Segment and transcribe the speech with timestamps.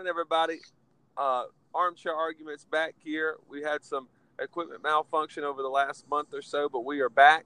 [0.00, 0.60] morning, everybody.
[1.14, 1.42] Uh,
[1.74, 3.36] armchair arguments back here.
[3.50, 7.44] We had some equipment malfunction over the last month or so, but we are back.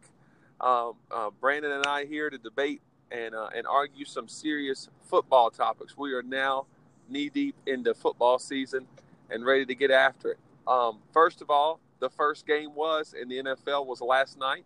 [0.61, 2.81] Um, uh, Brandon and I here to debate
[3.11, 5.99] and uh, and argue some serious football topics.
[5.99, 6.67] We are now
[7.09, 8.87] knee deep into football season
[9.31, 10.39] and ready to get after it.
[10.69, 14.65] Um, first of all, the first game was in the NFL was last night.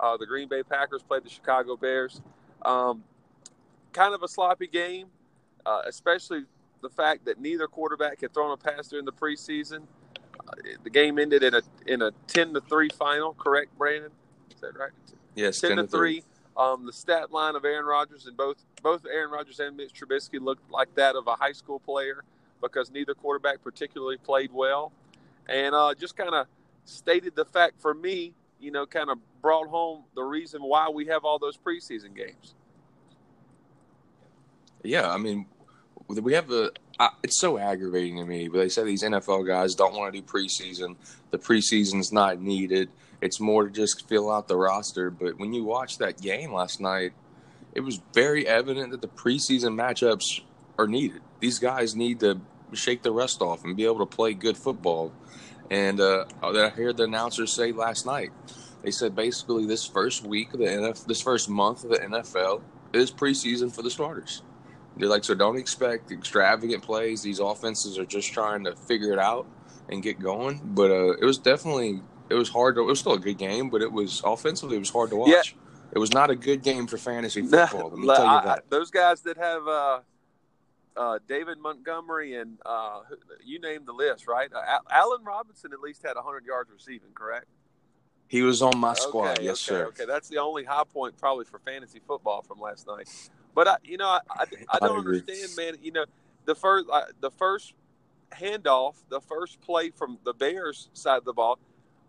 [0.00, 2.22] Uh, the Green Bay Packers played the Chicago Bears.
[2.62, 3.04] Um,
[3.92, 5.08] kind of a sloppy game,
[5.66, 6.46] uh, especially
[6.82, 9.82] the fact that neither quarterback had thrown a pass during the preseason.
[10.48, 10.52] Uh,
[10.84, 13.34] the game ended in a in a ten to three final.
[13.34, 14.10] Correct, Brandon?
[14.54, 14.90] Is that right?
[15.34, 16.22] Yes, 10, 10 to three.
[16.56, 20.40] Um, the stat line of Aaron Rodgers and both both Aaron Rodgers and Mitch Trubisky
[20.40, 22.24] looked like that of a high school player
[22.62, 24.92] because neither quarterback particularly played well,
[25.48, 26.46] and uh, just kind of
[26.86, 31.06] stated the fact for me, you know, kind of brought home the reason why we
[31.06, 32.54] have all those preseason games.
[34.82, 35.46] Yeah, I mean,
[36.08, 36.70] we have a.
[37.22, 38.48] It's so aggravating to me.
[38.48, 40.96] But they say these NFL guys don't want to do preseason.
[41.30, 42.88] The preseason's not needed.
[43.20, 45.10] It's more to just fill out the roster.
[45.10, 47.12] But when you watch that game last night,
[47.74, 50.40] it was very evident that the preseason matchups
[50.78, 51.20] are needed.
[51.40, 52.40] These guys need to
[52.72, 55.12] shake the rust off and be able to play good football.
[55.70, 58.30] And uh, I heard the announcers say last night,
[58.82, 62.62] they said basically this first week of the NFL, this first month of the NFL
[62.92, 64.42] is preseason for the starters.
[64.96, 67.22] They're like, so don't expect extravagant plays.
[67.22, 69.46] These offenses are just trying to figure it out
[69.88, 70.60] and get going.
[70.64, 72.82] But uh, it was definitely it was hard to.
[72.82, 75.28] It was still a good game, but it was offensively it was hard to watch.
[75.28, 75.42] Yeah.
[75.92, 77.90] It was not a good game for fantasy football.
[77.90, 78.58] Let me tell you that.
[78.58, 80.00] I, those guys that have uh,
[80.96, 83.00] uh, David Montgomery and uh,
[83.44, 84.50] you name the list, right?
[84.52, 87.46] Uh, Allen Robinson at least had 100 yards receiving, correct?
[88.28, 89.86] He was on my squad, okay, yes, okay, sir.
[89.86, 93.08] Okay, that's the only high point probably for fantasy football from last night.
[93.56, 95.74] But I, you know, I, I, I don't I understand, man.
[95.82, 96.04] You know,
[96.44, 97.72] the first uh, the first
[98.30, 101.58] handoff, the first play from the Bears side of the ball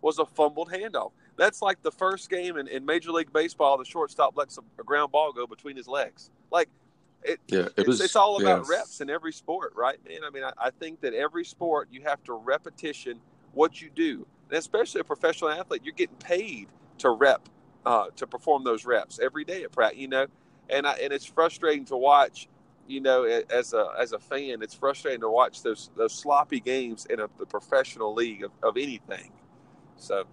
[0.01, 1.11] was a fumbled handoff.
[1.37, 4.83] That's like the first game in, in Major League Baseball, the shortstop lets a, a
[4.83, 6.31] ground ball go between his legs.
[6.51, 6.67] Like,
[7.23, 8.75] it, yeah, it it's, was, it's all about yeah.
[8.75, 10.19] reps in every sport, right, man?
[10.25, 13.19] I mean, I, I think that every sport you have to repetition
[13.53, 17.47] what you do, and especially a professional athlete, you're getting paid to rep,
[17.85, 19.99] uh, to perform those reps every day at practice.
[19.99, 20.27] You know,
[20.69, 22.47] and I, and it's frustrating to watch.
[22.87, 27.05] You know, as a as a fan, it's frustrating to watch those those sloppy games
[27.09, 29.31] in a, the professional league of, of anything.
[29.97, 30.23] So,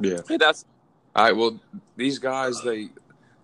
[0.00, 0.66] yeah, that's
[1.16, 1.36] all right.
[1.36, 1.58] Well,
[1.96, 2.90] these guys they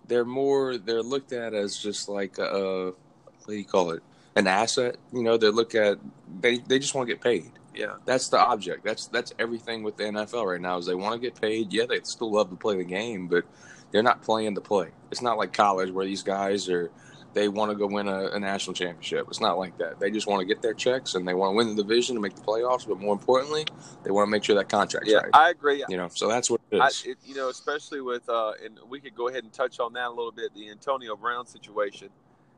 [0.07, 4.03] they're more they're looked at as just like a what do you call it
[4.35, 4.97] an asset.
[5.13, 5.97] You know, they look at
[6.39, 7.51] they they just want to get paid.
[7.73, 8.83] Yeah, that's the object.
[8.83, 11.71] That's that's everything with the NFL right now is they want to get paid.
[11.71, 13.45] Yeah, they still love to play the game, but
[13.91, 14.89] they're not playing to play.
[15.11, 16.91] It's not like college where these guys are
[17.33, 19.27] they want to go win a, a, national championship.
[19.29, 19.99] It's not like that.
[19.99, 22.21] They just want to get their checks and they want to win the division and
[22.21, 22.87] make the playoffs.
[22.87, 23.65] But more importantly,
[24.03, 25.29] they want to make sure that contract's yeah, right.
[25.33, 25.83] I agree.
[25.87, 27.03] You know, so that's what it is.
[27.05, 29.93] I, it, you know, especially with uh, and we could go ahead and touch on
[29.93, 30.53] that a little bit.
[30.53, 32.09] The Antonio Brown situation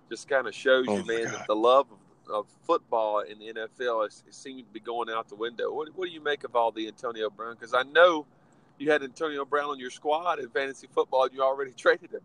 [0.09, 3.53] just kind of shows oh you, man, that the love of, of football in the
[3.53, 5.71] NFL is, seems to be going out the window.
[5.71, 7.55] What, what do you make of all the Antonio Brown?
[7.55, 8.25] Because I know
[8.77, 12.21] you had Antonio Brown on your squad in fantasy football, and you already traded him.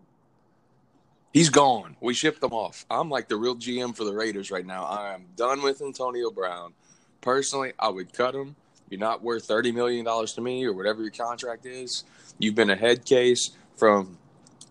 [1.33, 1.97] He's gone.
[2.01, 2.87] We shipped him off.
[2.91, 4.85] I'm like the real GM for the Raiders right now.
[4.85, 6.73] I am done with Antonio Brown.
[7.21, 8.57] Personally, I would cut him.
[8.89, 12.05] You're not worth thirty million dollars to me, or whatever your contract is.
[12.39, 14.17] You've been a head case from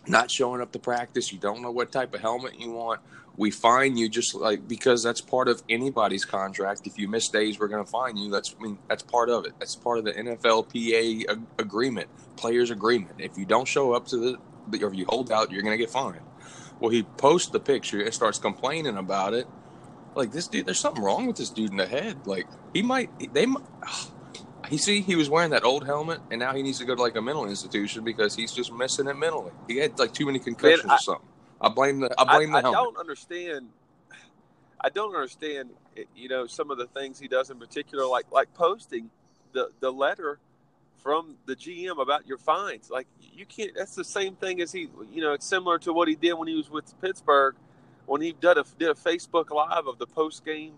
[0.08, 1.32] not showing up to practice.
[1.32, 3.02] You don't know what type of helmet you want.
[3.36, 6.88] We fine you just like because that's part of anybody's contract.
[6.88, 8.32] If you miss days, we're going to fine you.
[8.32, 9.54] That's I mean that's part of it.
[9.60, 13.16] That's part of the NFLPA ag- agreement, players agreement.
[13.20, 15.78] If you don't show up to the or if you hold out, you're going to
[15.78, 16.22] get fined.
[16.80, 19.48] Well, he posts the picture and starts complaining about it.
[20.16, 22.26] Like this dude, there's something wrong with this dude in the head.
[22.26, 23.64] Like he might, they might.
[24.70, 27.02] He see, he was wearing that old helmet, and now he needs to go to
[27.02, 29.52] like a mental institution because he's just missing it mentally.
[29.68, 31.28] He had like too many concussions Man, I, or something.
[31.62, 32.14] I blame the.
[32.18, 32.80] I blame I, the helmet.
[32.80, 33.70] I don't understand.
[34.82, 35.70] I don't understand.
[36.16, 39.10] You know, some of the things he does in particular, like like posting
[39.54, 40.40] the the letter
[40.98, 42.90] from the GM about your fines.
[42.90, 43.72] Like you can't.
[43.76, 44.90] That's the same thing as he.
[45.12, 47.56] You know, it's similar to what he did when he was with Pittsburgh,
[48.06, 50.74] when he did a did a Facebook live of the post game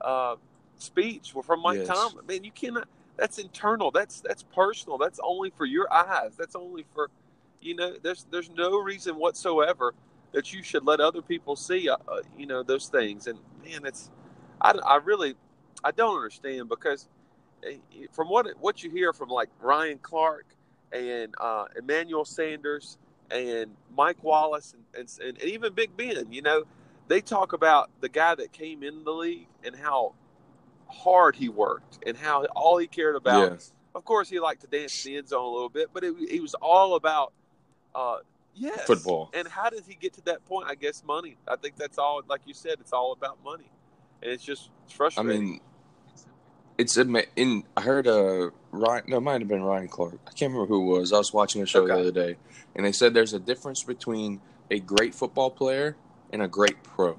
[0.00, 0.36] uh,
[0.78, 1.88] speech from Mike yes.
[1.88, 2.26] Tomlin.
[2.26, 2.88] Man, you cannot.
[3.22, 3.92] That's internal.
[3.92, 4.98] That's that's personal.
[4.98, 6.32] That's only for your eyes.
[6.36, 7.08] That's only for,
[7.60, 7.94] you know.
[8.02, 9.94] There's there's no reason whatsoever
[10.32, 11.88] that you should let other people see.
[11.88, 13.28] Uh, uh you know those things.
[13.28, 14.10] And man, it's.
[14.60, 15.36] I, I really,
[15.84, 17.06] I don't understand because
[18.10, 20.46] from what what you hear from like Ryan Clark
[20.92, 22.98] and uh, Emmanuel Sanders
[23.30, 26.64] and Mike Wallace and, and, and even Big Ben, you know,
[27.06, 30.14] they talk about the guy that came in the league and how
[30.92, 33.52] hard he worked and how all he cared about.
[33.52, 33.72] Yes.
[33.94, 36.14] Of course, he liked to dance in the end zone a little bit, but it,
[36.30, 37.32] he was all about,
[37.94, 38.18] uh,
[38.54, 39.30] yes, Football.
[39.34, 40.66] And how did he get to that point?
[40.68, 41.36] I guess money.
[41.46, 42.22] I think that's all.
[42.26, 43.70] Like you said, it's all about money,
[44.22, 45.60] and it's just it's I mean,
[46.78, 47.64] it's in.
[47.76, 49.04] I heard uh Ryan.
[49.08, 50.18] No, it might have been Ryan Clark.
[50.26, 51.12] I can't remember who it was.
[51.12, 52.36] I was watching a show the other day,
[52.74, 54.40] and they said there's a difference between
[54.70, 55.96] a great football player
[56.32, 57.18] and a great pro,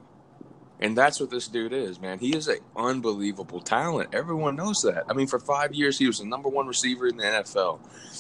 [0.84, 2.20] and that's what this dude is, man.
[2.20, 4.10] He is an unbelievable talent.
[4.14, 5.06] Everyone knows that.
[5.10, 7.80] I mean, for five years he was the number one receiver in the NFL,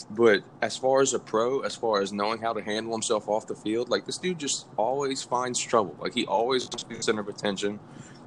[0.09, 3.47] but as far as a pro, as far as knowing how to handle himself off
[3.47, 5.97] the field, like this dude just always finds trouble.
[5.99, 7.81] Like he always is the center of attention.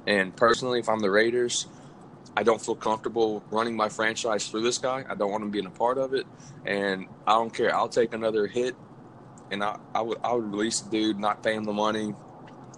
[0.05, 1.65] And personally, if I'm the Raiders,
[2.37, 5.03] I don't feel comfortable running my franchise through this guy.
[5.09, 6.27] I don't want him being a part of it,
[6.63, 7.75] and I don't care.
[7.75, 8.75] I'll take another hit,
[9.49, 12.13] and I, I would I would release the dude, not pay him the money,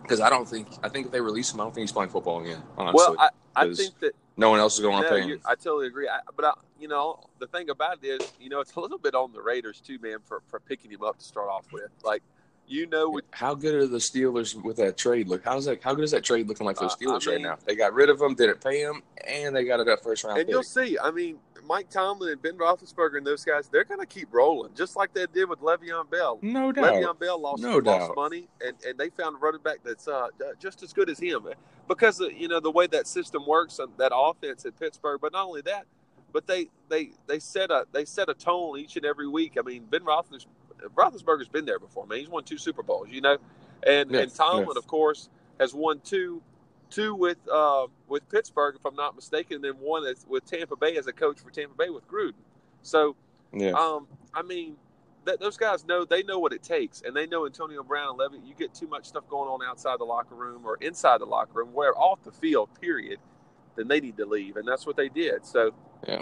[0.10, 2.10] because I don't think I think if they release him, I don't think he's playing
[2.10, 2.64] football again.
[2.78, 5.40] Honestly, well, I, I think that no one else is going to pay him.
[5.46, 6.08] I totally agree.
[6.08, 8.98] I, but I, you know, the thing about it is, you know, it's a little
[8.98, 11.92] bit on the Raiders too, man, for for picking him up to start off with.
[12.04, 12.24] Like,
[12.68, 15.28] you know, with How good are the Steelers with that trade?
[15.28, 15.84] Look, how's that?
[15.84, 17.58] How good is that trade looking like for the Uh, I Steelers right now?
[17.66, 20.40] They got rid of him, didn't pay him, and they got it up first round
[20.40, 20.54] and pick.
[20.54, 20.98] you'll see.
[20.98, 21.38] I mean,
[21.70, 25.14] Mike Tomlin and Ben Roethlisberger and those guys, they're going to keep rolling, just like
[25.14, 26.40] they did with Le'Veon Bell.
[26.42, 26.96] No doubt.
[26.96, 28.16] Le'Veon Bell lost, No lost doubt.
[28.16, 30.30] money, and, and they found a running back that's uh,
[30.60, 31.48] just as good as him
[31.88, 35.20] because of, you know the way that system works and that offense at Pittsburgh.
[35.22, 35.86] But not only that,
[36.34, 39.56] but they they they set a they set a tone each and every week.
[39.60, 40.48] I mean, Ben Roethlis,
[40.96, 42.08] Roethlisberger's been there before.
[42.08, 43.38] Man, he's won two Super Bowls, you know,
[43.86, 44.78] and Yes, and Tomlin, yes.
[44.78, 45.30] of course,
[45.60, 46.42] has won two
[46.90, 50.98] two with uh, with Pittsburgh, if I'm not mistaken, and then one with Tampa Bay
[50.98, 52.34] as a coach for Tampa Bay with Gruden.
[52.82, 53.16] So
[53.54, 53.72] Yeah.
[53.72, 54.78] um, I mean,
[55.26, 58.18] that those guys know they know what it takes, and they know Antonio Brown and
[58.18, 58.46] Levy.
[58.46, 61.54] You get too much stuff going on outside the locker room or inside the locker
[61.60, 63.20] room, where off the field, period,
[63.76, 65.46] then they need to leave, and that's what they did.
[65.46, 65.74] So
[66.08, 66.22] yeah,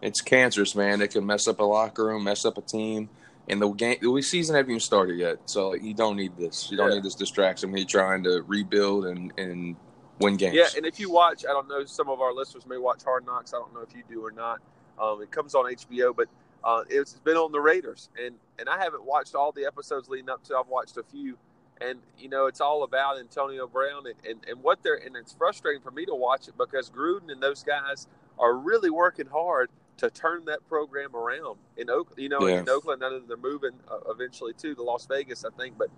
[0.00, 1.00] It's cancerous, man.
[1.02, 3.10] It can mess up a locker room, mess up a team.
[3.50, 6.70] And the game, the season hasn't even started yet, so you don't need this.
[6.70, 6.96] You don't Yeah.
[6.96, 9.74] need this distraction when you're trying to rebuild and, and
[10.20, 10.54] win games.
[10.56, 13.24] yeah, and if you watch, I don't know, some of our listeners may watch Hard
[13.26, 13.52] Knocks.
[13.54, 14.60] I don't know if you do or not.
[15.00, 16.28] Um, it comes on HBO, but
[16.64, 20.28] uh, it's been on the Raiders, and and I haven't watched all the episodes leading
[20.28, 20.56] up to.
[20.56, 21.38] I've watched a few,
[21.80, 25.32] and you know it's all about Antonio Brown and, and, and what they're and it's
[25.32, 28.08] frustrating for me to watch it because Gruden and those guys
[28.40, 32.60] are really working hard to turn that program around in Oak, you know, Yeah.
[32.60, 33.02] in Oakland.
[33.04, 35.88] I know they're moving uh, eventually to the Las Vegas, I think, but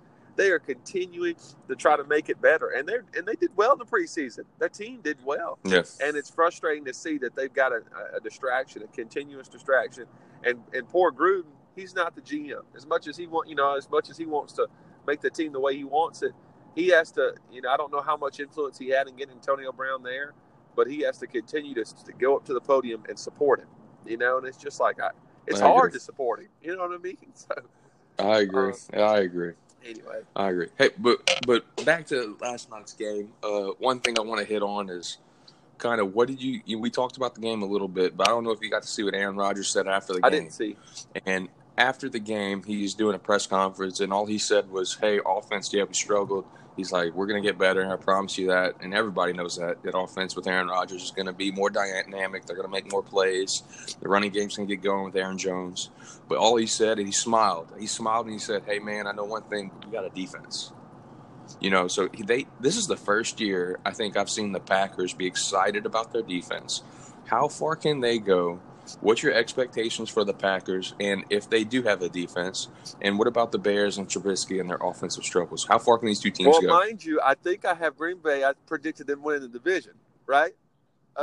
[0.40, 1.36] they are continuing
[1.68, 4.44] to try to make it better, and they're and they did well in the preseason.
[4.58, 5.82] Their team did well, yeah.
[6.02, 7.82] and it's frustrating to see that they've got a,
[8.16, 10.06] a distraction, a continuous distraction,
[10.42, 12.62] and and poor Gruden, he's not the GM.
[12.74, 14.66] As much as he want, you know, as much as he wants to
[15.06, 16.32] make the team the way he wants it,
[16.74, 19.34] he has to, you know, I don't know how much influence he had in getting
[19.34, 20.32] Antonio Brown there,
[20.74, 23.68] but he has to continue to, to go up to the podium and support him,
[24.06, 25.10] you know, and it's just like I,
[25.46, 25.76] it's I agree.
[25.76, 27.18] hard to support him, you know what I mean?
[27.34, 27.54] So
[28.18, 28.74] I agree.
[28.94, 29.52] Uh, I agree.
[29.84, 30.68] Anyway, I agree.
[30.78, 33.32] Hey, but but back to last night's game.
[33.42, 35.18] Uh, one thing I want to hit on is
[35.78, 36.78] kind of what did you, you?
[36.78, 38.82] We talked about the game a little bit, but I don't know if you got
[38.82, 40.26] to see what Aaron Rodgers said after the game.
[40.26, 40.76] I didn't see.
[41.26, 45.20] And after the game, he's doing a press conference, and all he said was, "Hey,
[45.24, 46.44] offense, yeah, we struggled."
[46.80, 49.94] He's like, "We're gonna get better, I promise you that." And everybody knows that that
[49.96, 52.46] offense with Aaron Rodgers is gonna be more dynamic.
[52.46, 53.62] They're gonna make more plays.
[54.00, 55.90] The running game's gonna get going with Aaron Jones.
[56.26, 57.68] But all he said, and he smiled.
[57.78, 59.70] He smiled and he said, "Hey, man, I know one thing.
[59.84, 60.72] We got a defense."
[61.60, 62.46] You know, so they.
[62.60, 66.22] This is the first year I think I've seen the Packers be excited about their
[66.22, 66.82] defense.
[67.26, 68.60] How far can they go?
[69.00, 72.68] What's your expectations for the Packers, and if they do have a defense?
[73.02, 75.66] And what about the Bears and Trubisky and their offensive struggles?
[75.66, 76.68] How far can these two teams Well, go?
[76.68, 78.44] mind you, I think I have Green Bay.
[78.44, 79.92] I predicted them winning the division,
[80.26, 80.52] right?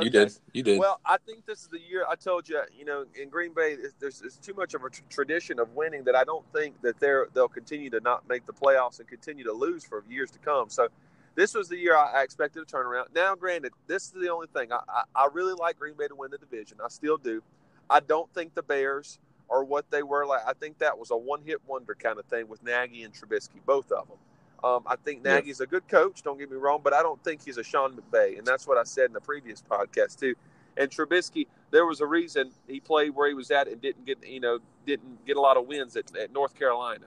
[0.01, 0.33] You did.
[0.53, 0.79] You did.
[0.79, 2.05] Well, I think this is the year.
[2.07, 5.01] I told you, you know, in Green Bay, there's, there's, too much of a tr-
[5.09, 8.53] tradition of winning that I don't think that they're they'll continue to not make the
[8.53, 10.69] playoffs and continue to lose for years to come.
[10.69, 10.89] So,
[11.37, 13.05] this was the year I, expected a turnaround.
[13.15, 16.15] Now, granted, this is the only thing I, I, I really like Green Bay to
[16.15, 16.79] win the division.
[16.83, 17.43] I still do.
[17.89, 20.41] I don't think the Bears are what they were like.
[20.47, 23.91] I think that was a one-hit wonder kind of thing with Nagy and Trubisky, both
[23.91, 24.17] of them.
[24.63, 25.23] Um, I think.
[25.23, 26.23] Nagy's a good coach.
[26.23, 28.79] Don't get me wrong, but I don't think he's a Sean McVay, and that's what
[28.79, 30.33] I said in the previous podcast too.
[30.75, 34.25] And Trubisky, there was a reason he played where he was at and didn't get
[34.25, 37.05] you know didn't get a lot of wins at, at North Carolina.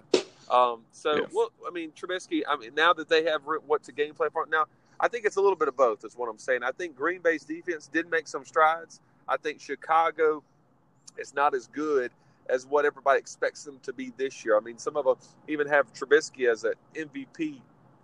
[0.50, 1.26] Um, so Yeah.
[1.32, 2.42] well, I mean Trubisky.
[2.48, 4.64] I mean now that they have what's a game plan for now,
[4.98, 6.04] I think it's a little bit of both.
[6.04, 6.62] Is what I'm saying.
[6.62, 9.00] I think Green Bay's defense did make some strides.
[9.28, 10.42] I think Chicago
[11.18, 12.10] is not as good
[12.48, 14.56] as what everybody expects them to be this year.
[14.56, 15.16] I mean, some of them
[15.46, 17.60] even have Trubisky as an MVP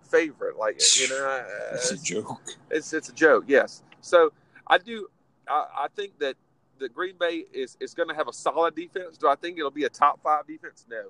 [0.09, 0.57] favorite.
[0.57, 2.39] Like you know, It's a joke.
[2.71, 3.43] it's it's a joke.
[3.47, 3.83] Yes.
[4.01, 4.31] So
[4.67, 5.07] I do.
[5.49, 6.35] I, I think that
[6.79, 9.17] the Green Bay is is going to have a solid defense.
[9.17, 10.85] Do I think it'll be a top five defense?
[10.89, 11.03] No.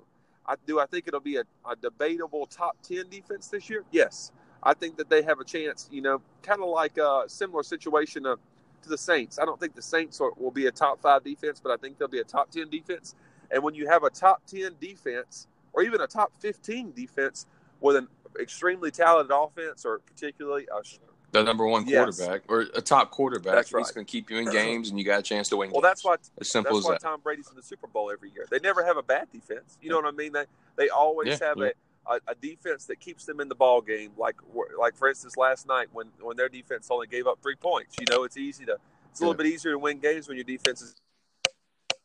[0.47, 0.79] I do.
[0.79, 3.83] I think it'll be a, a debatable top ten defense this year.
[3.91, 4.31] Yes.
[4.63, 5.87] I think that they have a chance.
[5.91, 8.39] You know, kind of like a similar situation of,
[8.83, 9.39] to the Saints.
[9.39, 11.97] I don't think the Saints are, will be a top five defense, but I think
[11.97, 13.15] they'll be a top ten defense.
[13.51, 17.45] And when you have a top ten defense, or even a top fifteen defense
[17.79, 18.07] with an
[18.39, 20.83] extremely talented offense, or particularly a
[21.31, 22.17] The number one Yes.
[22.17, 23.53] quarterback or a top quarterback.
[23.55, 23.93] That's He's right.
[23.93, 25.71] going to keep you in games, and you got a chance to win.
[25.71, 25.89] well, games.
[25.89, 27.01] that's why as simple That's as why that.
[27.01, 28.45] Tom Brady's in the Super Bowl every year.
[28.49, 29.77] They never have a bad defense.
[29.81, 30.31] You know what I mean?
[30.31, 30.45] They
[30.77, 31.69] they always Yeah, have yeah.
[32.09, 34.11] A, a, defense that keeps them in the ball game.
[34.17, 34.37] Like
[34.79, 37.97] like for instance, last night when when their defense only gave up three points.
[37.99, 38.77] You know, it's easy to
[39.11, 40.95] it's a little bit easier to win games when your defense is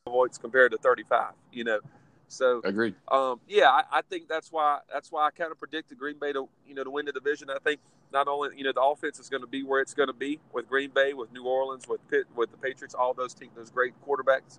[0.05, 1.35] points compared to thirty five.
[1.53, 1.81] You know,
[2.27, 2.97] so Agreed.
[3.13, 6.33] um, yeah, I, I think that's why that's why I kind of predicted Green Bay
[6.33, 7.49] to you know to win the division.
[7.51, 7.79] I think
[8.13, 10.39] not only you know the offense is going to be where it's going to be
[10.53, 13.71] with Green Bay, with New Orleans, with Pitt, with the Patriots, all those teams, those
[13.71, 14.59] great quarterbacks.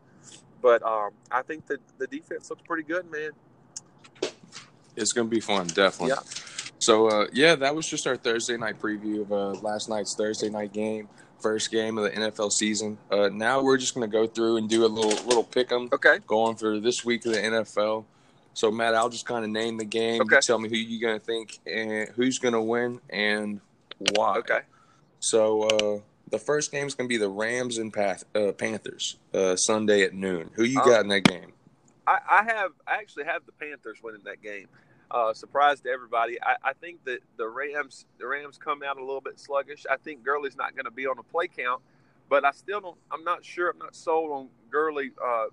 [0.62, 3.32] But um, I think that the defense looks pretty good, man.
[4.96, 6.10] It's going to be fun, definitely.
[6.10, 6.22] Yeah.
[6.80, 10.50] So, uh, yeah, that was just our Thursday night preview of uh, last night's Thursday
[10.50, 11.08] night game,
[11.42, 12.98] first game of the NFL season.
[13.10, 15.90] Uh, now we're just going to go through and do a little little pick 'em
[15.94, 16.20] Okay.
[16.28, 18.06] going for this week of the NFL.
[18.54, 20.22] So, Matt, I'll just kind of name the game.
[20.22, 20.36] Okay.
[20.36, 23.60] You tell me who you're going to think and who's going to win and
[24.14, 24.38] why.
[24.38, 24.60] Okay.
[25.20, 29.18] So, uh, the first game is going to be the Rams and Path- uh, Panthers
[29.34, 30.50] uh, Sunday at noon.
[30.56, 31.54] Who you Um, got in that game?
[32.06, 34.68] I, I have I actually have the Panthers winning that game.
[35.12, 36.42] Uh, surprise to everybody.
[36.42, 39.86] I, I think that the Rams the Rams come out a little bit sluggish.
[39.90, 41.82] I think Gurley's not going to be on a play count,
[42.30, 42.98] but I still don't.
[43.12, 43.70] I'm not sure.
[43.70, 45.46] I'm not sold on Gurley uh,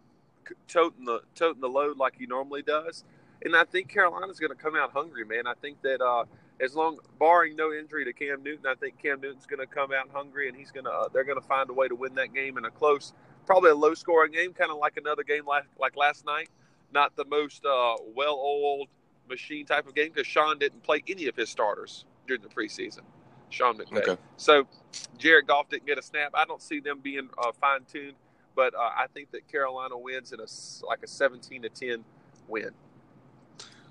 [0.69, 3.05] toting the toting the load like he normally does.
[3.43, 5.47] And I think Carolina's going to come out hungry, man.
[5.47, 6.25] I think that uh,
[6.61, 9.93] as long barring no injury to Cam Newton, I think Cam Newton's going to come
[9.93, 12.15] out hungry, and he's going to uh, they're going to find a way to win
[12.17, 13.15] that game in a close,
[13.47, 16.49] probably a low scoring game, kind of like another game like like last night.
[16.93, 18.89] Not the most uh, well oiled
[19.29, 23.03] machine type of game because Sean didn't play any of his starters during the preseason.
[23.49, 24.09] Sean McVay.
[24.09, 24.21] Okay.
[24.37, 24.67] So
[25.19, 26.33] Jared Goff didn't get a snap.
[26.35, 28.15] I don't see them being uh, fine tuned,
[28.55, 30.47] but uh, I think that Carolina wins in a
[30.87, 32.05] like a seventeen to ten
[32.49, 32.71] win.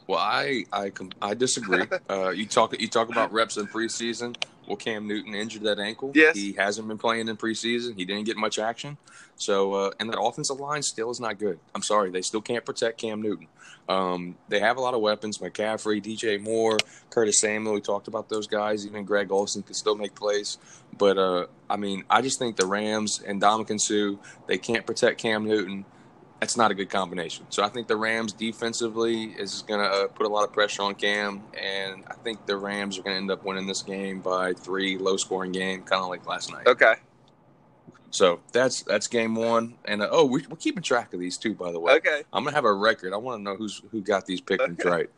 [0.08, 1.86] Well, I I I disagree.
[2.10, 4.36] uh, you talk you talk about reps in preseason.
[4.70, 6.12] Well, Cam Newton injured that ankle.
[6.14, 6.36] Yes.
[6.36, 7.96] he hasn't been playing in preseason.
[7.96, 8.98] He didn't get much action.
[9.36, 11.60] So, uh, and that offensive line still is not good.
[11.74, 13.48] I'm sorry, they still can't protect Cam Newton.
[13.90, 16.78] Um, they have a lot of weapons: McCaffrey, DJ Moore,
[17.10, 17.74] Curtis Samuel.
[17.74, 18.86] We talked about those guys.
[18.86, 20.60] Even Greg Olsen can still make plays.
[20.96, 25.20] But uh, I mean, I just think the Rams and Dominican Sue they can't protect
[25.20, 25.86] Cam Newton
[26.40, 27.46] that's not a good combination.
[27.50, 30.84] So I think the Rams defensively is going to uh, put a lot of pressure
[30.84, 34.22] on Cam, and I think the Rams are going to end up winning this game
[34.22, 36.68] by three, low scoring game, kind of like last night.
[36.68, 36.96] Okay.
[38.12, 41.54] So that's that's game one, and uh, oh, we, we're keeping track of these too,
[41.54, 41.94] by the way.
[41.94, 42.24] Okay.
[42.34, 43.14] I'm gonna have a record.
[43.14, 44.90] I want to know who's who got these pickings Okay.
[44.90, 45.10] right.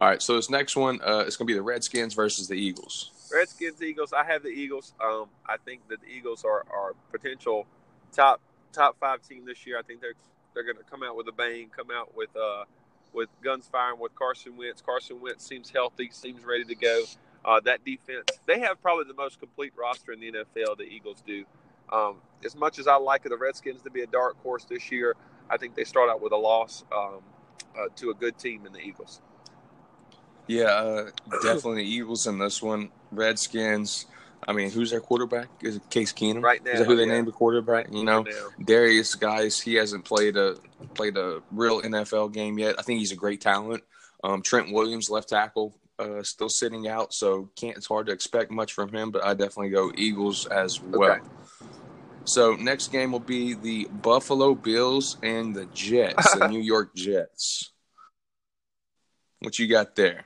[0.00, 3.12] All right, so this next one, uh, it's gonna be the Redskins versus the Eagles.
[3.32, 4.12] Redskins, Eagles.
[4.12, 4.94] I have the Eagles.
[5.04, 7.66] Um, I think that the Eagles are are potential
[8.12, 8.40] top
[8.72, 9.78] top five team this year.
[9.78, 10.14] I think they're
[10.56, 12.64] they're going to come out with a bang, come out with uh
[13.12, 14.82] with guns firing with Carson Wentz.
[14.82, 17.04] Carson Wentz seems healthy, seems ready to go.
[17.44, 20.76] Uh, that defense, they have probably the most complete roster in the NFL.
[20.76, 21.44] The Eagles do.
[21.92, 25.14] Um, as much as I like the Redskins to be a dark horse this year,
[25.48, 27.20] I think they start out with a loss um,
[27.78, 29.20] uh, to a good team in the Eagles.
[30.48, 31.10] Yeah, uh,
[31.42, 32.90] definitely the Eagles in this one.
[33.12, 34.06] Redskins.
[34.46, 35.48] I mean, who's their quarterback?
[35.60, 36.42] Is it Case Keenum?
[36.42, 37.14] Right now, is that who they yeah.
[37.14, 37.92] named the quarterback?
[37.92, 38.32] You know, Now.
[38.64, 40.56] Darius, guys, he hasn't played a
[40.94, 42.76] played a real NFL game yet.
[42.78, 43.82] I think he's a great talent.
[44.22, 47.76] Um, Trent Williams, left tackle, uh, still sitting out, so can't.
[47.76, 49.10] It's hard to expect much from him.
[49.10, 51.10] But I definitely go Eagles as well.
[51.10, 51.20] Okay.
[52.24, 57.72] So next game will be the Buffalo Bills and the Jets, the New York Jets.
[59.40, 60.24] What you got there?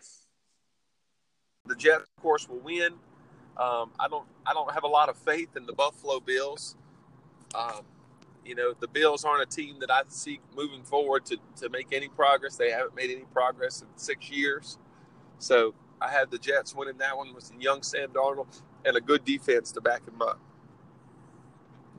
[1.70, 2.94] the Jets, of course, will win.
[3.60, 6.76] Um, I don't, I don't have a lot of faith in the Buffalo Bills.
[7.54, 7.82] Um,
[8.44, 11.88] you know, the Bills aren't a team that I see moving forward to, to make
[11.92, 12.56] any progress.
[12.56, 14.78] They haven't made any progress in six years.
[15.38, 19.24] So I had the Jets winning that one with young Sam Darnold and a good
[19.24, 20.40] defense to back him up.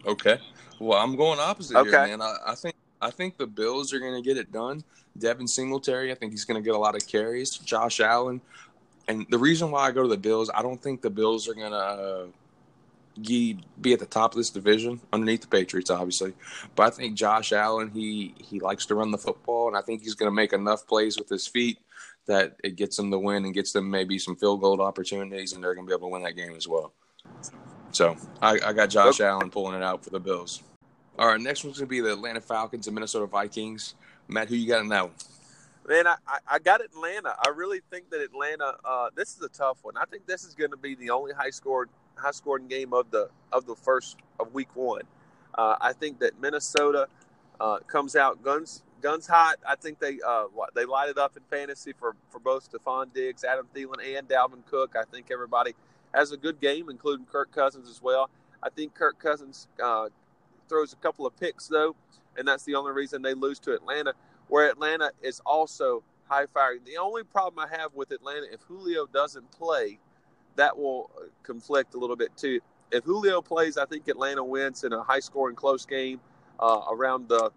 [0.05, 0.39] Okay.
[0.79, 2.21] Well, I'm going opposite here, man.
[2.21, 4.83] I, I think I think the Bills are going to get it done.
[5.17, 7.57] Devin Singletary, I think he's going to get a lot of carries.
[7.57, 8.41] Josh Allen,
[9.07, 11.53] and the reason why I go to the Bills, I don't think the Bills are
[11.53, 12.25] going to uh,
[13.21, 16.33] be be at the top of this division underneath the Patriots, obviously.
[16.75, 20.01] But I think Josh Allen, he he likes to run the football, and I think
[20.01, 21.79] he's going to make enough plays with his feet
[22.27, 25.63] that it gets them the win and gets them maybe some field goal opportunities, and
[25.63, 26.93] they're going to be able to win that game as well.
[27.91, 29.27] So I, I got Josh okay.
[29.27, 30.63] Allen pulling it out for the Bills.
[31.19, 33.95] All right, next one's going to be the Atlanta Falcons and Minnesota Vikings.
[34.27, 35.13] Matt, who you got in that one?
[35.87, 36.15] Man, I,
[36.47, 37.35] I got Atlanta.
[37.43, 38.75] I really think that Atlanta.
[38.85, 39.97] Uh, this is a tough one.
[39.97, 43.09] I think this is going to be the only high scored high scoring game of
[43.11, 45.03] the of the first of week one.
[45.55, 47.07] Uh, I think that Minnesota
[47.59, 49.55] uh, comes out guns guns hot.
[49.67, 50.45] I think they uh,
[50.75, 54.65] they light it up in fantasy for for both Stefon Diggs, Adam Thielen, and Dalvin
[54.69, 54.95] Cook.
[54.95, 55.73] I think everybody
[56.13, 58.29] has a good game, including Kirk Cousins as well.
[58.61, 60.09] I think Kirk Cousins uh,
[60.69, 61.95] throws a couple of picks though,
[62.37, 64.13] and that's the only reason they lose to Atlanta.
[64.51, 66.81] Where Atlanta is also high firing.
[66.85, 69.97] The only problem I have with Atlanta, if Julio doesn't play,
[70.57, 71.09] that will
[71.41, 72.59] conflict a little bit too.
[72.91, 76.19] If Julio plays, I think Atlanta wins in a high scoring close game
[76.59, 77.53] uh, around the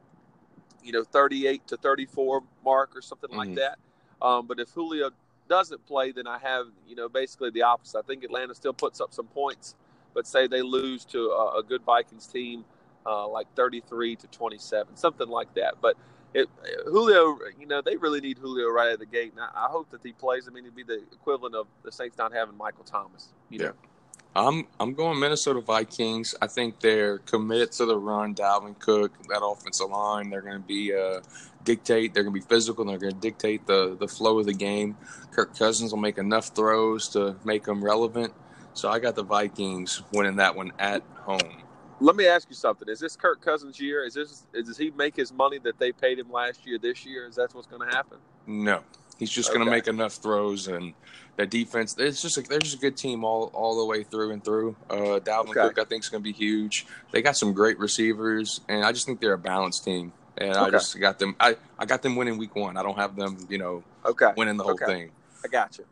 [0.85, 3.39] you know 38 to 34 mark or something mm-hmm.
[3.41, 3.79] like that.
[4.25, 5.11] Um, but if Julio
[5.49, 7.99] doesn't play, then I have you know basically the opposite.
[7.99, 9.75] I think Atlanta still puts up some points,
[10.15, 12.65] but say they lose to a, a good Vikings team
[13.05, 15.75] uh, like 33 to 27, something like that.
[15.81, 15.97] But
[16.35, 16.49] it,
[16.87, 19.33] Julio, you know, they really need Julio right of the gate.
[19.33, 20.49] And I, I hope that he plays.
[20.49, 23.29] I mean, it'd be the equivalent of the Saints not having Michael Thomas.
[23.51, 23.65] You know?
[23.67, 23.89] Yeah.
[24.37, 26.35] I'm I'm going Minnesota Vikings.
[26.43, 28.35] I think they're committed to the run.
[28.35, 31.21] Dalvin Cook, that offensive line, they're going to be uh,
[31.63, 32.15] dictate.
[32.15, 32.85] They're going to be physical.
[32.85, 34.97] they're going to dictate the the flow of the game.
[35.31, 38.33] Kirk Cousins will make enough throws to make them relevant.
[38.73, 41.63] So I got the Vikings winning that one at home.
[42.01, 42.89] Let me ask you something.
[42.89, 44.05] Is this Kirk Cousins' year?
[44.05, 47.07] Is this is, does he make his money that they paid him last year this
[47.07, 47.27] year?
[47.27, 48.19] Is that what's going to happen?
[48.47, 48.81] No,
[49.19, 49.59] he's just okay.
[49.59, 50.95] going to make enough throws and
[51.37, 51.97] that defense.
[51.99, 54.77] It's just a, they're just a good team all all the way through and through.
[54.91, 55.61] Uh, Dalvin okay.
[55.61, 56.87] Cook, I think, is going to be huge.
[57.13, 60.13] They got some great receivers, and I just think they're a balanced team.
[60.37, 60.61] And okay.
[60.61, 61.37] I just got them.
[61.39, 62.77] I, I got them winning week one.
[62.77, 64.87] I don't have them, you know, okay, winning the whole okay.
[64.87, 65.11] thing.
[65.45, 65.85] I got you.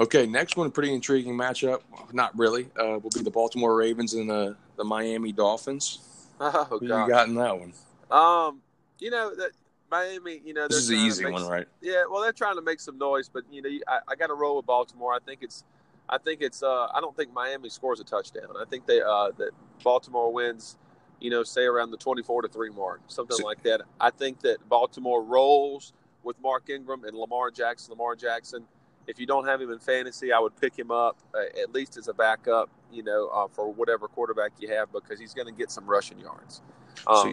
[0.00, 1.82] Okay, next one, pretty intriguing matchup.
[2.12, 2.68] Not really.
[2.74, 6.00] Uh, will be the Baltimore Ravens and the the Miami Dolphins.
[6.42, 7.04] Oh, Who God.
[7.04, 7.74] you got in that one?
[8.10, 8.62] Um,
[8.98, 9.50] you know that
[9.90, 10.40] Miami.
[10.42, 11.66] You know this is the easy one, some, right?
[11.82, 12.04] Yeah.
[12.10, 14.56] Well, they're trying to make some noise, but you know, I, I got to roll
[14.56, 15.12] with Baltimore.
[15.12, 15.64] I think it's,
[16.08, 16.62] I think it's.
[16.62, 18.54] Uh, I don't think Miami scores a touchdown.
[18.58, 19.50] I think they uh, that
[19.84, 20.78] Baltimore wins.
[21.20, 23.82] You know, say around the twenty-four to three mark, something so, like that.
[24.00, 27.90] I think that Baltimore rolls with Mark Ingram and Lamar Jackson.
[27.90, 28.64] Lamar Jackson
[29.06, 31.96] if you don't have him in fantasy, I would pick him up uh, at least
[31.96, 35.52] as a backup, you know, uh, for whatever quarterback you have because he's going to
[35.52, 36.60] get some rushing yards.
[37.06, 37.32] Um, so,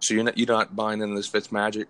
[0.00, 1.88] so, you're not you're not buying into this Fitz magic.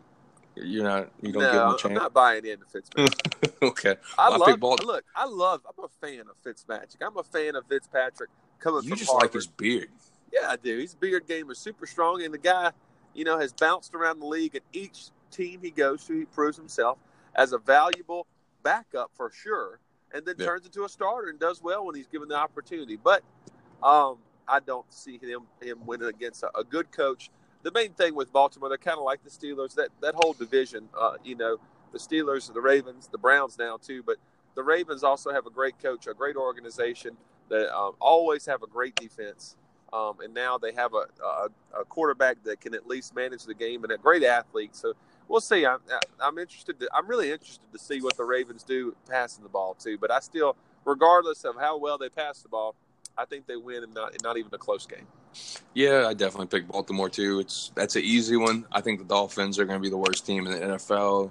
[0.57, 1.11] You're not.
[1.23, 1.85] You don't no, give him a chance.
[1.85, 3.53] I'm not buying into Fitzmagic.
[3.63, 3.97] okay.
[4.19, 4.61] I well, love.
[4.61, 5.63] Ball- look, I love.
[5.67, 6.97] I'm a fan of Fitzmagic.
[7.01, 9.29] I'm a fan of Fitzpatrick coming you just Harvard.
[9.29, 9.89] like his beard.
[10.33, 10.79] Yeah, I do.
[10.79, 12.73] His beard game is super strong, and the guy,
[13.15, 14.55] you know, has bounced around the league.
[14.55, 16.99] And each team he goes to, he proves himself
[17.35, 18.27] as a valuable
[18.63, 19.81] backup for sure,
[20.13, 20.47] and then yeah.
[20.47, 22.97] turns into a starter and does well when he's given the opportunity.
[22.97, 23.23] But
[23.83, 27.31] um, I don't see him him winning against a, a, good coach.
[27.63, 29.75] The main thing with Baltimore, they're kind of like the Steelers.
[29.75, 31.59] That that whole division, uh, you know,
[31.93, 34.03] the Steelers, the Ravens, the Browns now too.
[34.03, 34.17] But
[34.55, 37.17] the Ravens also have a great coach, a great organization
[37.49, 39.57] that um, always have a great defense.
[39.93, 41.49] Um, and now they have a, a,
[41.81, 44.75] a quarterback that can at least manage the game and a great athlete.
[44.75, 44.95] So
[45.29, 45.67] we'll see.
[45.67, 45.81] I'm
[46.21, 46.79] I'm interested.
[46.81, 49.99] To, I'm really interested to see what the Ravens do passing the ball too.
[49.99, 52.75] But I still, regardless of how well they pass the ball,
[53.17, 55.07] I think they win and not not even a close game.
[55.75, 57.41] Yeah, I definitely pick Baltimore too.
[57.41, 58.67] It's that's an easy one.
[58.73, 61.31] I think the Dolphins are going to be the worst team in the NFL.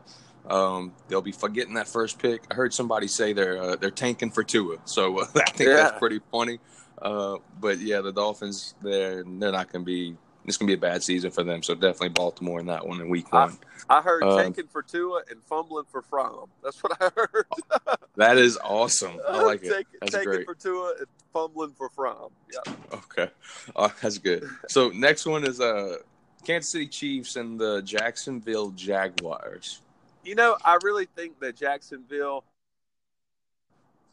[0.49, 2.43] Um, they'll be getting that first pick.
[2.49, 5.75] I heard somebody say they're uh, they're tanking for Tua, so uh, I think yeah.
[5.75, 6.59] that's pretty funny.
[7.01, 10.77] Uh, but yeah, the Dolphins they're they're not going to be it's gonna be a
[10.77, 11.63] bad season for them.
[11.63, 13.57] So definitely Baltimore in that one in week one.
[13.89, 16.49] I, I heard um, tanking for Tua and fumbling for Fromm.
[16.63, 17.45] That's what I heard.
[18.15, 19.19] that is awesome.
[19.27, 19.87] I like it.
[19.99, 20.45] That's tanking great.
[20.45, 22.31] for Tua and fumbling for Fromm.
[22.51, 22.73] Yeah.
[22.93, 23.31] Okay,
[23.75, 24.47] uh, that's good.
[24.67, 25.97] So next one is uh
[26.45, 29.81] Kansas City Chiefs and the Jacksonville Jaguars.
[30.23, 32.43] You know, I really think that Jacksonville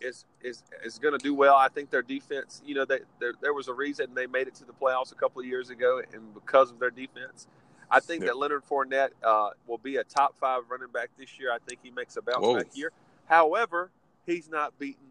[0.00, 1.54] is is is going to do well.
[1.54, 3.00] I think their defense, you know, they,
[3.40, 6.02] there was a reason they made it to the playoffs a couple of years ago,
[6.12, 7.46] and because of their defense,
[7.90, 11.52] I think that Leonard Fournette uh, will be a top five running back this year.
[11.52, 12.56] I think he makes a bounce Whoa.
[12.56, 12.92] back year.
[13.26, 13.90] However,
[14.26, 15.08] he's not beating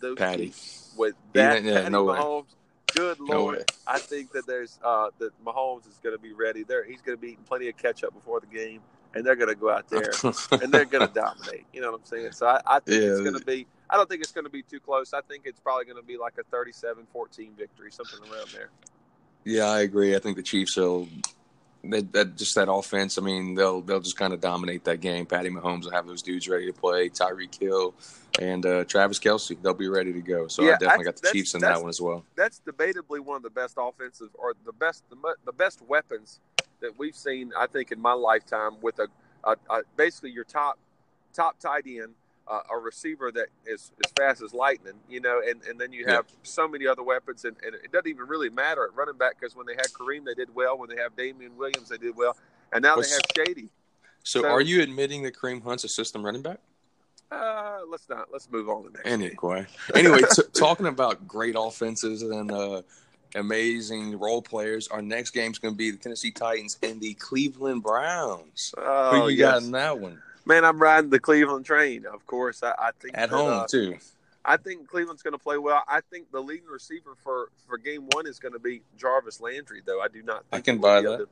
[0.00, 0.52] those Patty
[0.96, 2.42] with that yeah, Patty no Mahomes.
[2.42, 2.48] Way.
[2.94, 3.56] Good lord!
[3.58, 6.62] No I think that there's uh, that Mahomes is going to be ready.
[6.62, 8.80] There, he's going to be eating plenty of ketchup before the game
[9.14, 10.10] and they're going to go out there
[10.52, 11.66] and they're going to dominate.
[11.72, 12.32] You know what I'm saying?
[12.32, 13.08] So I, I think yeah.
[13.10, 13.66] it's going to be.
[13.90, 15.12] I don't think it's going to be too close.
[15.12, 18.70] I think it's probably going to be like a 37-14 victory, something around there.
[19.44, 20.16] Yeah, I agree.
[20.16, 21.06] I think the Chiefs will
[21.90, 23.18] that, that just that offense.
[23.18, 25.26] I mean, they'll they'll just kind of dominate that game.
[25.26, 27.08] Patty Mahomes will have those dudes ready to play.
[27.08, 27.94] Tyreek Hill
[28.40, 30.48] and uh, Travis Kelce, they'll be ready to go.
[30.48, 32.24] So Yeah, I definitely got the Chiefs in that one as well.
[32.36, 36.40] that's debatably one of the best offensive or the best the, the best weapons
[36.84, 39.08] that we've seen I think in my lifetime with a,
[39.42, 40.78] a, a basically your top
[41.32, 42.14] top tight end
[42.46, 46.04] uh, a receiver that is as fast as lightning you know and, and then you
[46.06, 46.16] Yeah.
[46.16, 49.40] have so many other weapons and, and it doesn't even really matter at running back
[49.40, 52.14] because when they had Kareem they did well when they have Damien Williams they did
[52.16, 52.36] well
[52.72, 53.70] and now they have Shady
[54.22, 56.58] So, So- are you admitting that Kareem Hunt's a system running back?
[57.32, 59.06] uh, let's not let's move on to next.
[59.06, 62.82] Anyway, anyway, t- talking about great offenses and uh,
[63.34, 67.82] amazing role players, our next game's going to be the Tennessee Titans and the Cleveland
[67.82, 68.74] Browns.
[68.78, 69.52] oh, Who you yes.
[69.52, 70.20] got in that one?
[70.46, 73.66] man I'm riding the Cleveland train of course I, I think At that, home uh,
[73.66, 73.96] too.
[74.44, 75.82] I think Cleveland's going to play well.
[75.88, 79.80] I think the leading receiver for, for game one is going to be Jarvis Landry,
[79.84, 80.02] though.
[80.02, 80.44] I do not.
[80.52, 81.28] I can buy that.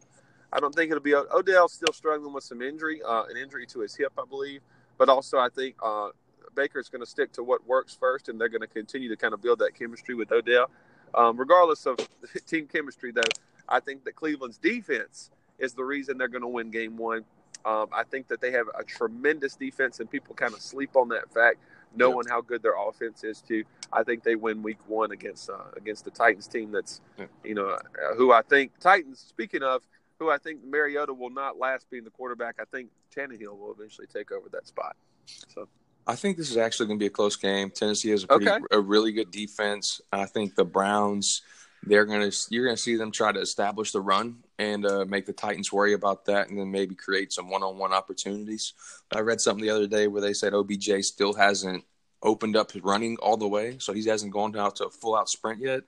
[0.51, 3.81] I don't think it'll be Odell's still struggling with some injury, uh, an injury to
[3.81, 4.61] his hip, I believe.
[4.97, 6.09] But also, I think uh,
[6.55, 9.35] Baker's going to stick to what works first, and they're going to continue to kind
[9.35, 10.71] of build that chemistry with Odell.
[11.15, 11.97] Um, regardless of
[12.47, 13.21] team chemistry, though,
[13.69, 17.25] I think that Cleveland's defense is the reason they're going to win game one.
[17.65, 21.09] Um, I think that they have a tremendous defense, and people kind of sleep on
[21.11, 21.59] that fact,
[21.95, 23.63] knowing how good their offense is too.
[23.93, 26.73] I think they win week one against uh, against the Titans team.
[26.73, 27.27] That's Yeah.
[27.45, 29.21] you know uh, who I think Titans.
[29.21, 29.83] Speaking of
[30.19, 32.57] who I think Mariota will not last being the quarterback.
[32.61, 34.97] I think Tannehill will eventually take over that spot.
[35.27, 35.69] So
[36.07, 37.71] I think this is actually going to be a close game.
[37.71, 38.65] Tennessee has a pretty, Okay.
[38.73, 40.01] a really good defense.
[40.13, 41.43] I think the Browns,
[41.85, 45.05] they're going to you're going to see them try to establish the run and uh,
[45.05, 48.75] make the Titans worry about that, and then maybe create some one-on-one opportunities.
[49.13, 51.85] I read something the other day where they said OBJ still hasn't
[52.23, 55.29] opened up his running all the way, so he hasn't gone out to a full-out
[55.29, 55.83] sprint yet.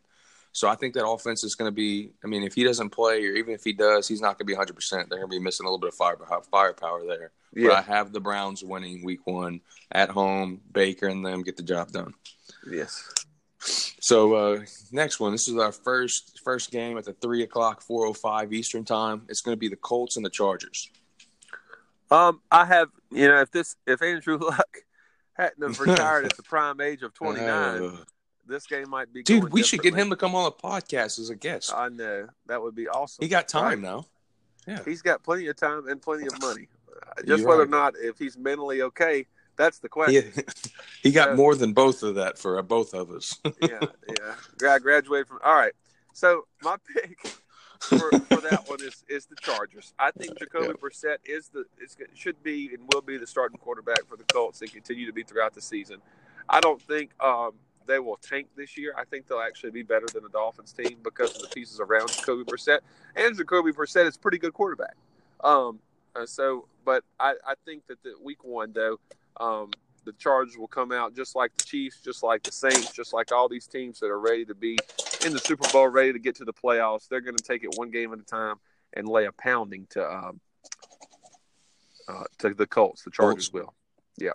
[0.54, 2.12] So I think that offense is going to be.
[2.22, 4.44] I mean, if he doesn't play, or even if he does, he's not going to
[4.44, 4.72] be 100.
[4.74, 6.16] percent They're going to be missing a little bit of fire,
[6.50, 7.32] firepower there.
[7.68, 10.60] But I have the Browns winning Week One at home.
[10.72, 12.14] Baker and them get the job done.
[12.70, 13.02] yes,
[14.00, 14.60] So uh,
[14.92, 18.52] next one, this is our first first game at the three o'clock, four o five
[18.52, 19.22] Eastern time.
[19.28, 20.88] It's going to be the Colts and the Chargers.
[22.12, 24.78] um, I have you know if this if Andrew Luck
[25.32, 27.96] hadn't have retired at the prime age of twenty nine, Uh,
[28.46, 29.22] this game might be.
[29.22, 31.72] dude, we should get him to come on a podcast as a guest.
[31.74, 33.22] I know that would be awesome.
[33.22, 33.78] He got time Right.
[33.80, 34.06] now.
[34.66, 36.68] Yeah, He's got plenty of time and plenty of money.
[37.26, 39.26] Just You're whether or not if he's mentally okay,
[39.56, 40.32] that's the question.
[40.34, 40.42] he,
[41.08, 41.34] he got Yeah.
[41.34, 43.38] more than both of that for uh, both of us.
[43.60, 43.78] yeah,
[44.08, 44.34] yeah.
[44.58, 45.38] Gra- graduated from.
[45.44, 45.72] All right.
[46.14, 47.18] So my pick
[47.80, 49.92] for, for that one is is the Chargers.
[49.98, 50.72] I think Jacoby Yeah.
[50.74, 54.62] Brissett is the is, should be and will be the starting quarterback for the Colts
[54.62, 55.98] and continue to be throughout the season.
[56.48, 57.52] I don't think um,
[57.86, 58.94] they will tank this year.
[58.96, 62.08] I think they'll actually be better than the Dolphins team because of the pieces around
[62.08, 62.80] Jacoby Brissett.
[63.16, 64.96] And Jacoby Brissett is a pretty good quarterback.
[65.42, 65.80] Um,
[66.16, 68.98] uh, so, but I, I think that the week one though,
[69.38, 69.70] um,
[70.04, 73.32] the Chargers will come out just like the Chiefs, just like the Saints, just like
[73.32, 74.78] all these teams that are ready to be
[75.24, 77.08] in the Super Bowl, ready to get to the playoffs.
[77.08, 78.56] They're going to take it one game at a time
[78.92, 80.40] and lay a pounding to um,
[82.08, 83.02] uh, to the Colts.
[83.02, 83.74] The Chargers will.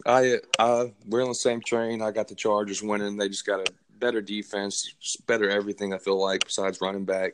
[0.05, 2.01] I uh, we're on the same train.
[2.01, 3.17] I got the Chargers winning.
[3.17, 5.93] They just got a better defense, better everything.
[5.93, 7.33] I feel like besides running back.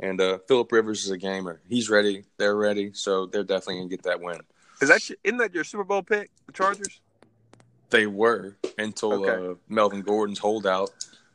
[0.00, 1.60] And uh, Philip Rivers is a gamer.
[1.68, 2.24] He's ready.
[2.36, 2.92] They're ready.
[2.94, 4.40] So they're definitely gonna get that win.
[4.80, 6.30] Is that isn't that your Super Bowl pick?
[6.46, 7.00] The Chargers.
[7.90, 9.50] They were until Okay.
[9.50, 10.90] uh, Melvin Gordon's holdout.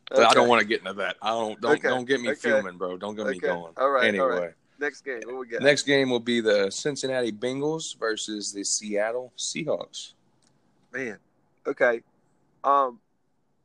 [0.09, 1.15] But I don't want to get into that.
[1.21, 1.87] I don't don't Okay.
[1.87, 2.39] don't get me Okay.
[2.39, 2.97] fuming, bro.
[2.97, 3.73] Don't get me going.
[3.77, 4.05] All right.
[4.05, 4.53] Anyway, All right.
[4.79, 5.21] Next game.
[5.25, 5.61] What we got?
[5.61, 10.13] next game will be the Cincinnati Bengals versus the Seattle Seahawks.
[10.93, 11.17] Man.
[11.67, 12.01] Okay.
[12.63, 12.99] Um,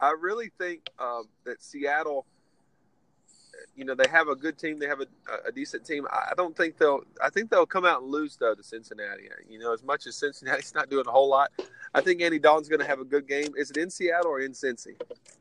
[0.00, 2.26] I really think um, that Seattle,
[3.76, 4.78] you know, they have a good team.
[4.78, 5.06] They have a,
[5.46, 6.06] a decent team.
[6.10, 7.02] I don't think they'll.
[7.22, 9.28] I think they'll come out and lose though to Cincinnati.
[9.48, 11.50] You know, as much as Cincinnati's not doing a whole lot,
[11.94, 13.54] I think Andy Dalton's going to have a good game.
[13.56, 15.00] Is it in Seattle or in Cincy?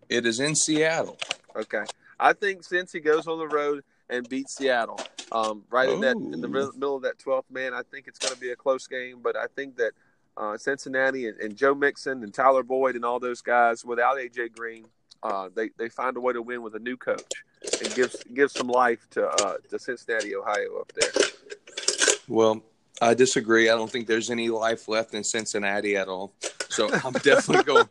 [0.10, 1.18] It is in Seattle.
[1.56, 1.84] Okay.
[2.20, 5.00] I think Cincy goes on the road and beats Seattle.
[5.32, 7.74] Um, right in that in the middle middle of that twelfth man.
[7.74, 9.94] I think it's going to be a close game, but I think that
[10.38, 14.54] uh, Cincinnati and, and Joe Mixon and Tyler Boyd and all those guys without AJ
[14.56, 14.86] Green,
[15.22, 17.22] uh, they they find a way to win with a new coach
[17.84, 21.12] and gives gives some life to uh, to Cincinnati, Ohio, up there.
[22.28, 22.62] Well,
[23.02, 23.70] I disagree.
[23.70, 26.34] I don't think there's any life left in Cincinnati at all.
[26.70, 27.90] So I'm definitely going.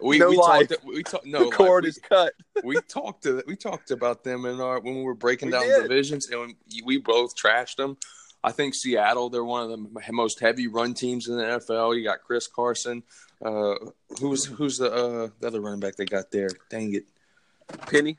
[0.00, 0.68] We No we life.
[0.68, 0.84] talked.
[0.84, 1.26] We talked.
[1.26, 2.32] No, the cord We- is cut.
[2.64, 5.62] we talked to we talked about them in our when we were breaking We down
[5.66, 5.82] did.
[5.82, 6.54] divisions, and
[6.84, 7.96] we both trashed them.
[8.42, 11.96] I think Seattle they're one of the most heavy run teams in the NFL.
[11.96, 13.02] You got Chris Carson,
[13.44, 13.74] uh,
[14.20, 16.50] who's who's the uh, the other running back they got there?
[16.70, 17.06] Dang it,
[17.90, 18.18] Penny.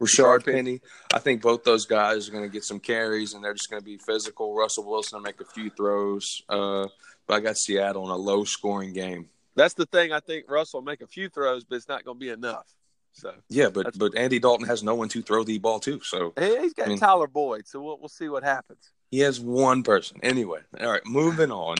[0.00, 0.80] Rashard Penny.
[1.12, 3.80] I think both those guys are going to get some carries, and they're just going
[3.80, 4.54] to be physical.
[4.54, 6.86] Russell Wilson will make a few throws, uh,
[7.26, 9.28] but I got Seattle in a low-scoring game.
[9.56, 10.12] That's the thing.
[10.12, 12.72] I think Russell will make a few throws, but it's not going to be enough.
[13.12, 16.00] So yeah, but but Andy Dalton has no one to throw the ball to.
[16.02, 17.66] So he's got I mean, Tyler Boyd.
[17.66, 18.92] So we'll we'll see what happens.
[19.10, 20.20] He has one person.
[20.22, 21.76] Anyway, all right, moving on.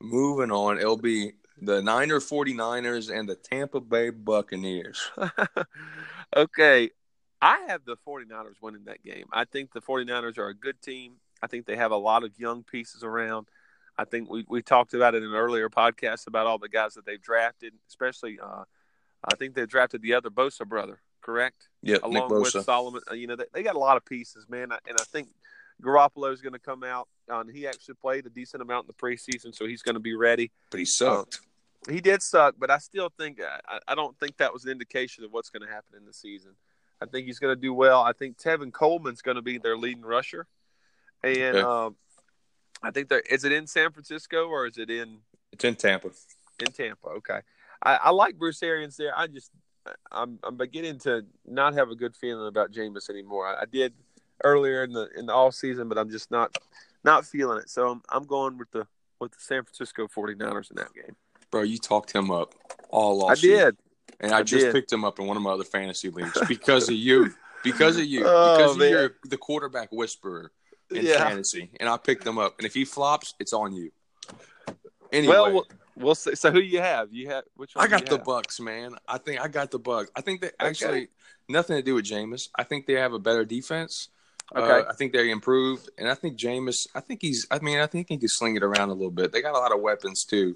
[0.00, 0.78] Moving on.
[0.78, 5.10] It'll be the Niner 49ers and the Tampa Bay Buccaneers.
[6.36, 6.90] okay.
[7.40, 9.26] I have the 49ers winning that game.
[9.32, 11.14] I think the 49ers are a good team.
[11.42, 13.48] I think they have a lot of young pieces around.
[13.98, 16.94] I think we, we talked about it in an earlier podcast about all the guys
[16.94, 18.64] that they've drafted, especially uh,
[19.24, 21.68] I think they drafted the other Bosa brother, correct?
[21.82, 23.02] Yeah, along with Solomon.
[23.10, 24.70] Uh, you know, they, they, got a lot of pieces, man.
[24.86, 25.28] And I think
[25.82, 27.08] Garoppolo is going to come out.
[27.30, 30.14] Um, he actually played a decent amount in the preseason, so he's going to be
[30.14, 30.50] ready.
[30.70, 31.40] But he sucked.
[31.88, 34.70] Um, he did suck, but I still think I, I don't think that was an
[34.70, 36.52] indication of what's going to happen in the season.
[37.00, 38.00] I think he's going to do well.
[38.02, 40.46] I think Tevin Coleman's going to be their leading rusher,
[41.24, 41.96] and um,
[42.82, 43.22] I think they're.
[43.28, 45.18] It in San Francisco or is it in?
[45.52, 46.10] It's in Tampa.
[46.60, 47.40] In Tampa, okay.
[47.82, 49.12] I, I like Bruce Arians there.
[49.16, 49.50] I just
[50.10, 53.46] I'm I'm beginning to not have a good feeling about Jameis anymore.
[53.46, 53.92] I, I did
[54.44, 56.56] earlier in the in the off season, but I'm just not
[57.04, 57.68] not feeling it.
[57.70, 58.86] So I'm I'm going with the
[59.20, 61.16] with the San Francisco 49ers in that game.
[61.50, 62.54] Bro, you talked him up
[62.88, 63.32] all off.
[63.32, 63.76] I did.
[64.20, 64.72] And I, I just did.
[64.72, 67.32] picked him up in one of my other fantasy leagues because of you.
[67.64, 68.22] Because of you.
[68.24, 68.90] Oh, because man.
[68.90, 70.50] you're the quarterback whisperer
[70.90, 71.18] in yeah.
[71.18, 71.70] fantasy.
[71.80, 72.54] And I picked him up.
[72.58, 73.90] And if he flops, it's on you.
[75.12, 75.34] Anyway.
[75.34, 76.34] Well, we'll see.
[76.34, 77.12] So who you have?
[77.12, 78.24] You have which I got the have?
[78.24, 78.96] Bucks, man.
[79.06, 80.10] I think I got the Bucks.
[80.16, 81.08] I think that actually okay.
[81.48, 82.48] nothing to do with Jameis.
[82.56, 84.08] I think they have a better defense.
[84.54, 84.86] Okay.
[84.86, 86.86] Uh, I think they improved, and I think Jameis.
[86.94, 87.46] I think he's.
[87.50, 89.32] I mean, I think he can sling it around a little bit.
[89.32, 90.54] They got a lot of weapons too,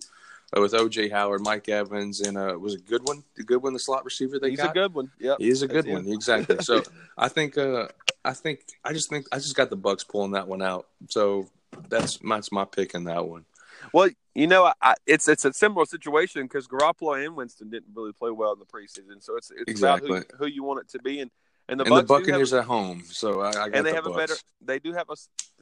[0.56, 3.22] uh, with OJ Howard, Mike Evans, and uh, was a good one.
[3.36, 4.70] The good one, the slot receiver they he's got.
[4.70, 5.10] a good one.
[5.18, 6.06] Yeah, he's a good one.
[6.08, 6.58] Exactly.
[6.60, 6.82] So
[7.18, 7.56] I think.
[7.56, 7.88] Uh,
[8.24, 8.60] I think.
[8.84, 9.26] I just think.
[9.32, 10.88] I just got the Bucks pulling that one out.
[11.08, 11.48] So
[11.88, 13.46] that's that's my pick in that one.
[13.92, 18.12] Well, you know, I, it's it's a similar situation because Garoppolo and Winston didn't really
[18.12, 20.10] play well in the preseason, so it's it's exactly.
[20.10, 21.30] about who, who you want it to be, and
[21.68, 23.96] and the, and the Buccaneers have, at home, so I, I got and they the
[23.96, 24.14] have Bucks.
[24.14, 24.34] a better.
[24.62, 25.16] They do have a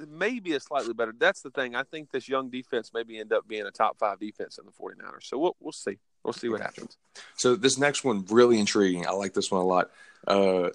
[0.07, 1.15] maybe a slightly better.
[1.19, 1.75] That's the thing.
[1.75, 4.73] I think this young defense maybe end up being a top five defense in the
[4.73, 5.25] 49ers.
[5.25, 5.99] So we'll we'll see.
[6.23, 6.97] We'll see what happens.
[7.37, 9.07] So this next one really intriguing.
[9.07, 9.91] I like this one a lot.
[10.27, 10.71] Uh,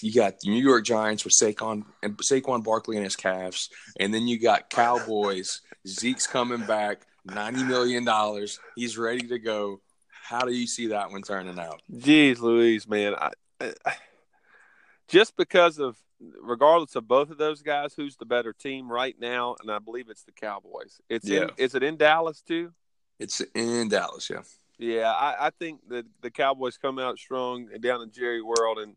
[0.00, 4.14] you got the New York Giants with Saquon and Saquon Barkley and his calves, and
[4.14, 5.60] then you got Cowboys.
[5.86, 8.60] Zeke's coming back, ninety million dollars.
[8.76, 9.80] He's ready to go.
[10.22, 11.80] How do you see that one turning out?
[11.92, 13.14] Jeez, Louise, man.
[13.14, 13.94] I, I
[15.08, 15.96] just because of
[16.40, 19.56] regardless of both of those guys, who's the better team right now?
[19.60, 21.00] And I believe it's the Cowboys.
[21.08, 21.42] It's yeah.
[21.42, 22.72] in, is it in Dallas too?
[23.18, 24.42] It's in Dallas, yeah.
[24.78, 28.94] Yeah, I, I think that the Cowboys come out strong down in Jerry World and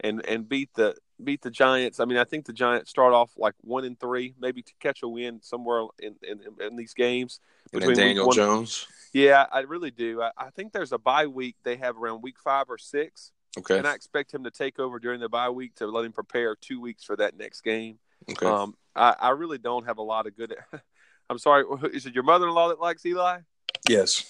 [0.00, 2.00] and and beat the beat the Giants.
[2.00, 5.02] I mean, I think the Giants start off like one and three, maybe to catch
[5.02, 7.38] a win somewhere in in, in these games.
[7.72, 8.88] Between Daniel one, Jones.
[9.12, 10.20] Yeah, I really do.
[10.20, 13.78] I, I think there's a bye week they have around week five or six Okay.
[13.78, 16.54] And I expect him to take over during the bye week to let him prepare
[16.54, 17.98] two weeks for that next game.
[18.30, 18.46] Okay.
[18.46, 20.54] Um, I, I really don't have a lot of good.
[21.30, 21.64] I'm sorry.
[21.92, 23.40] Is it your mother-in-law that likes Eli?
[23.88, 24.24] Yes.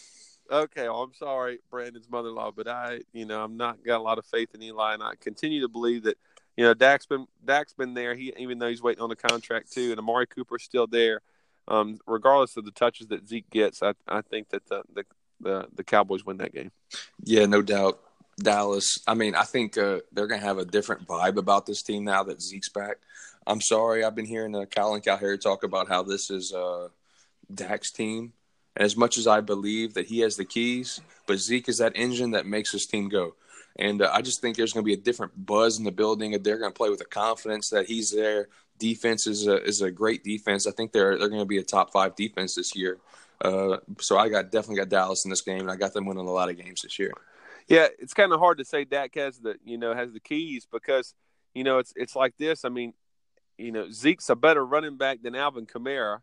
[0.50, 0.88] Okay.
[0.88, 4.26] Well, I'm sorry, Brandon's mother-in-law, but I, you know, I'm not got a lot of
[4.26, 6.16] faith in Eli, and I continue to believe that,
[6.56, 8.14] you know, Dak's been Dak's been there.
[8.14, 11.20] He even though he's waiting on the contract too, and Amari Cooper's still there.
[11.68, 15.04] Um, regardless of the touches that Zeke gets, I I think that the the
[15.40, 16.70] the, the Cowboys win that game.
[17.24, 18.00] Yeah, no doubt.
[18.40, 18.98] Dallas.
[19.06, 22.04] I mean, I think uh, they're going to have a different vibe about this team
[22.04, 22.96] now that Zeke's back.
[23.46, 26.88] I'm sorry, I've been hearing uh, Colin Cowherd talk about how this is uh,
[27.52, 28.32] Dak's team.
[28.76, 31.92] And as much as I believe that he has the keys, but Zeke is that
[31.94, 33.34] engine that makes this team go.
[33.76, 36.30] And uh, I just think there's going to be a different buzz in the building.
[36.42, 38.48] They're going to play with a confidence that he's there.
[38.78, 40.66] Defense is a, is a great defense.
[40.66, 42.98] I think they're they're going to be a top five defense this year.
[43.42, 46.26] Uh, so I got definitely got Dallas in this game, and I got them winning
[46.26, 47.12] a lot of games this year.
[47.70, 50.66] Yeah, it's kind of hard to say Dak has the you know has the keys
[50.70, 51.14] because
[51.54, 52.64] you know it's it's like this.
[52.66, 52.94] I mean,
[53.58, 56.20] you know Zeke's a better running back than Alvin Kamara.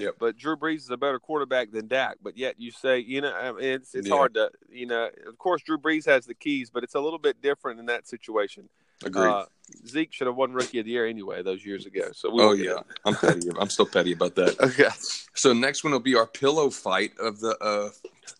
[0.00, 0.16] Yep.
[0.18, 2.18] But Drew Brees is a better quarterback than Dak.
[2.22, 4.14] But yet you say, you know, it's it's yeah.
[4.14, 7.18] hard to, you know, of course Drew Brees has the keys, but it's a little
[7.18, 8.68] bit different in that situation.
[9.04, 9.28] Agreed.
[9.28, 9.46] Uh,
[9.86, 12.10] Zeke should have won Rookie of the Year anyway those years ago.
[12.12, 13.48] So we oh yeah, I'm petty.
[13.58, 14.58] I'm still petty about that.
[14.60, 14.88] Okay.
[15.34, 17.90] So next one will be our pillow fight of the uh,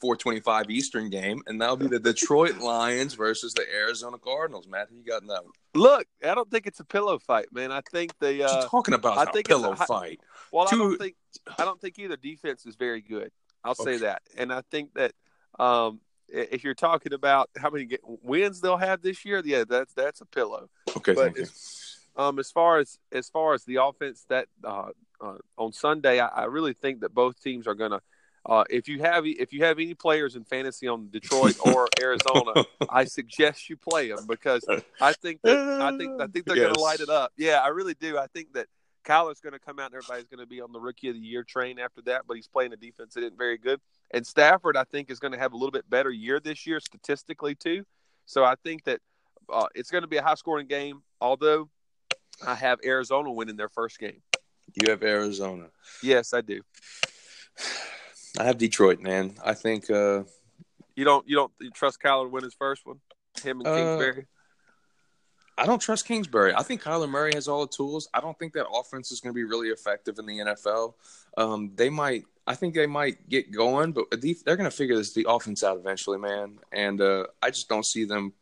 [0.01, 4.66] 425 Eastern game, and that'll be the Detroit Lions versus the Arizona Cardinals.
[4.66, 5.53] Matt, you got in that one?
[5.75, 7.71] Look, I don't think it's a pillow fight, man.
[7.71, 10.21] I think the uh, talking about I think pillow a, fight.
[10.53, 10.77] Well, Two...
[10.77, 11.16] I don't think
[11.59, 13.31] I don't think either defense is very good.
[13.64, 13.99] I'll say okay.
[13.99, 15.12] that, and I think that
[15.59, 17.88] um, if you're talking about how many
[18.22, 20.68] wins they'll have this year, yeah, that's that's a pillow.
[20.96, 21.42] Okay, but thank you.
[21.42, 26.20] as, um, as far as as far as the offense that uh, uh, on Sunday,
[26.20, 28.01] I, I really think that both teams are going to.
[28.44, 32.64] Uh, if you have if you have any players in fantasy on Detroit or Arizona,
[32.88, 34.64] I suggest you play them because
[35.01, 37.33] I think that I think I think they're going to light it up.
[37.37, 38.18] Yeah, I really do.
[38.18, 38.68] I think that
[39.07, 41.21] Kyler's going to come out and everybody's going to be on the rookie of the
[41.21, 43.81] year train after that, but he's playing a defense that isn't very good.
[44.11, 46.81] And Stafford, I think, is going to have a little bit better year this year
[46.81, 47.85] statistically too.
[48.27, 49.01] So I think that
[49.53, 51.03] uh, it's going to be a high scoring game.
[51.21, 51.69] Although
[52.45, 54.21] I have Arizona winning their first game.
[54.75, 55.66] You have Arizona.
[56.03, 56.61] Yes, I do.
[58.38, 59.35] I have Detroit, man.
[59.42, 60.25] I think uh,
[60.95, 63.01] You don't you don't you trust Kyler to win his first one?
[63.42, 64.27] Him and Uh, Kingsbury.
[65.59, 66.53] I don't trust Kingsbury.
[66.55, 68.09] I think Kyler Murray has all the tools.
[68.12, 70.95] I don't think that offense is going to be really effective in the NFL.
[71.37, 72.25] Um, they might.
[72.47, 75.79] I think they might get going, but they're going to figure this the offense out
[75.79, 76.59] eventually, man.
[76.73, 78.35] And uh, I just don't see them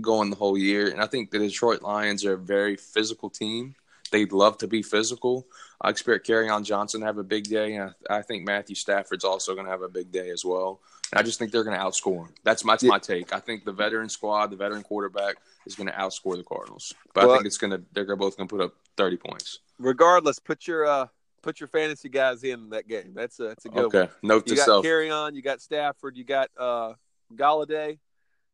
[0.00, 0.88] going the whole year.
[0.88, 3.74] And I think the Detroit Lions are a very physical team.
[4.10, 5.46] They'd love to be physical.
[5.80, 9.24] I expect Kerryon Johnson to have a big day, and I, I think Matthew Stafford's
[9.24, 10.80] also going to have a big day as well.
[11.14, 12.34] I just think they're going to outscore them.
[12.44, 13.32] That's my, that's my take.
[13.32, 16.94] I think the veteran squad, the veteran quarterback, is going to outscore the Cardinals.
[17.14, 19.60] But I think it's going to they're gonna both going to put up thirty points.
[19.78, 21.06] Regardless, put your uh
[21.42, 23.12] put your fantasy guys in that game.
[23.14, 23.86] That's a that's a good one.
[23.86, 24.84] Okay, note You to got self.
[24.84, 26.94] Kerryon, you got Stafford, you got uh
[27.34, 27.98] Golladay,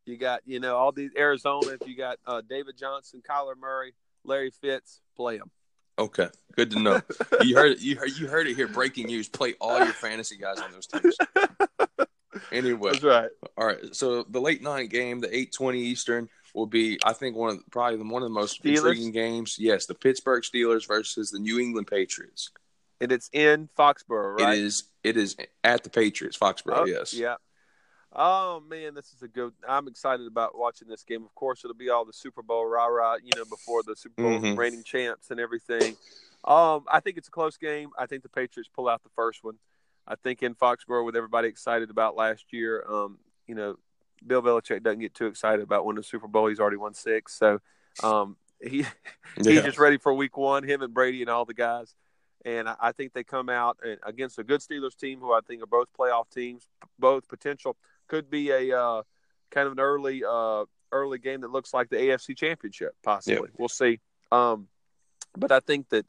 [0.07, 1.77] you got you know all these Arizona.
[1.81, 5.51] If you got uh, David Johnson, Kyler Murray, Larry Fitz, play them.
[5.99, 7.01] Okay, good to know.
[7.43, 7.81] you heard it.
[7.81, 8.69] You heard you heard it here.
[8.69, 11.17] Breaking news: play all your fantasy guys on those teams.
[12.53, 13.31] Anyway, That's right.
[13.57, 13.95] all right.
[13.95, 17.63] So the late night game, the eight twenty Eastern, will be I think one of
[17.71, 18.77] probably the, one of the most Steelers?
[18.79, 19.57] intriguing games.
[19.59, 22.51] Yes, the Pittsburgh Steelers versus the New England Patriots.
[23.01, 24.57] And it's in Foxborough, right?
[24.59, 26.79] It is it is at the Patriots, Foxborough.
[26.79, 27.13] Oh, yes.
[27.13, 27.37] Yeah.
[28.17, 29.53] Oh man, this is a good.
[29.69, 31.25] I'm excited about watching this game.
[31.25, 34.23] Of course, it'll be all the Super Bowl rah rah, you know, before the Super
[34.23, 34.57] Bowl Mhm.
[34.57, 35.97] reigning champs and everything.
[36.45, 37.91] Um, I think it's a close game.
[37.99, 39.59] I think the Patriots pull out the first one.
[40.07, 43.77] I think in Foxborough, with everybody excited about last year, um, you know,
[44.27, 46.49] Bill Belichick doesn't get too excited about winning the Super Bowl.
[46.49, 47.61] He's already won six, so
[48.03, 48.85] um, he
[49.37, 50.65] he's just ready for Week One.
[50.65, 51.95] Him and Brady and all the guys,
[52.45, 55.41] and I, I think they come out and, against a good Steelers team, who I
[55.47, 56.67] think are both playoff teams,
[56.99, 57.77] both potential.
[58.07, 59.03] Could be a uh,
[59.51, 63.51] kind of an early uh, early game that looks like the AFC Championship, possibly.
[63.59, 64.01] We'll see.
[64.33, 64.69] Um,
[65.37, 66.07] but I think that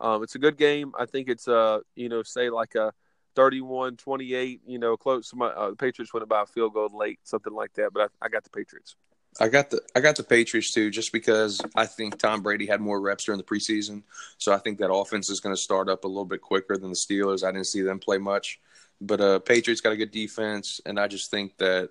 [0.00, 0.92] um, it's a good game.
[0.98, 2.92] I think it's uh, you know, say like a
[3.34, 5.30] 31-28, you know, close.
[5.30, 7.92] To my, uh, the Patriots win about a field goal late, something like that.
[7.92, 8.96] But I, I got the Patriots.
[9.40, 12.80] I got the I got the Patriots too, just because I think Tom Brady had
[12.80, 14.02] more reps during the preseason,
[14.38, 16.90] so I think that offense is going to start up a little bit quicker than
[16.90, 17.42] the Steelers.
[17.42, 18.60] I didn't see them play much,
[19.00, 21.90] but uh, Patriots got a good defense, and I just think that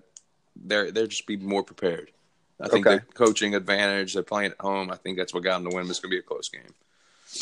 [0.56, 2.12] they're they're just be more prepared.
[2.60, 2.96] I think Okay.
[2.96, 4.90] the coaching advantage, they're playing at home.
[4.90, 5.90] I think that's what got them to win.
[5.90, 6.62] It's going to be a close game.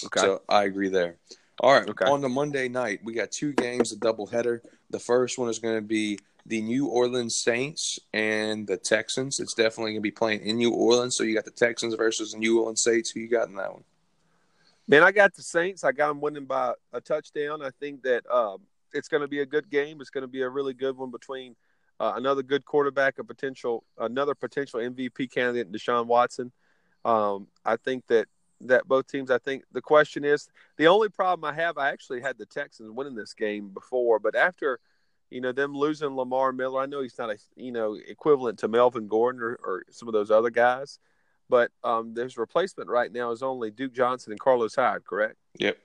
[0.07, 0.21] Okay.
[0.21, 1.17] So I agree there.
[1.61, 1.89] All right.
[1.89, 2.07] Okay.
[2.07, 4.61] On the Monday night, we got two games, a doubleheader.
[4.91, 9.39] The first one is going to be the New Orleans Saints and the Texans.
[9.39, 11.17] It's definitely going to be playing in New Orleans.
[11.17, 13.11] So you got the Texans versus the New Orleans Saints.
[13.11, 13.85] Who you got in that one?
[14.89, 15.85] Man, I got the Saints.
[15.85, 17.63] I got them winning by a touchdown.
[17.63, 18.63] I think that um,
[18.93, 20.01] it's going to be a good game.
[20.01, 21.55] It's going to be a really good one between
[22.01, 26.51] uh, another good quarterback, a potential another potential MVP candidate, Deshaun Watson.
[27.05, 28.27] Um, I think that
[28.67, 29.31] that both teams.
[29.31, 31.79] I think the question is the only problem I have.
[31.79, 34.81] I actually had the Texans winning this game before, but after
[35.31, 38.69] you know them losing Lamar Miller, I know he's not a you know equivalent to
[38.69, 40.99] Melvin Gordon or, or some of those other guys.
[41.49, 45.37] But um, there's replacement right now is only Duke Johnson and Carlos Hyde, correct?
[45.59, 45.77] Yep.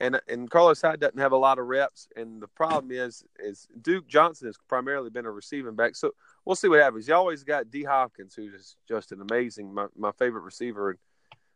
[0.00, 3.68] And and Carlos Hyde doesn't have a lot of reps, and the problem is is
[3.80, 5.94] Duke Johnson has primarily been a receiving back.
[5.94, 6.10] So
[6.44, 7.06] we'll see what happens.
[7.06, 10.98] You always got D Hopkins, who's just an amazing, my, my favorite receiver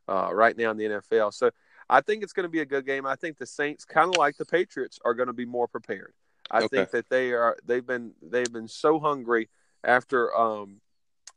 [0.08, 1.32] uh, right now in the NFL.
[1.34, 1.50] So
[1.88, 3.06] I think it's going to be a good game.
[3.06, 6.14] I think the Saints, kind of like the Patriots, are going to be more prepared.
[6.50, 6.68] I Okay.
[6.68, 7.56] think that they are.
[7.64, 9.48] They've been they've been so hungry
[9.82, 10.80] after um,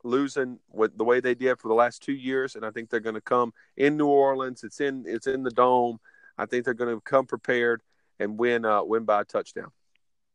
[0.03, 2.99] losing with the way they did for the last two years, and I think they're
[2.99, 4.63] going to come in New Orleans.
[4.63, 5.99] It's in it's in the dome.
[6.37, 7.81] I think they're going to come prepared
[8.19, 9.71] and win uh, win by a touchdown.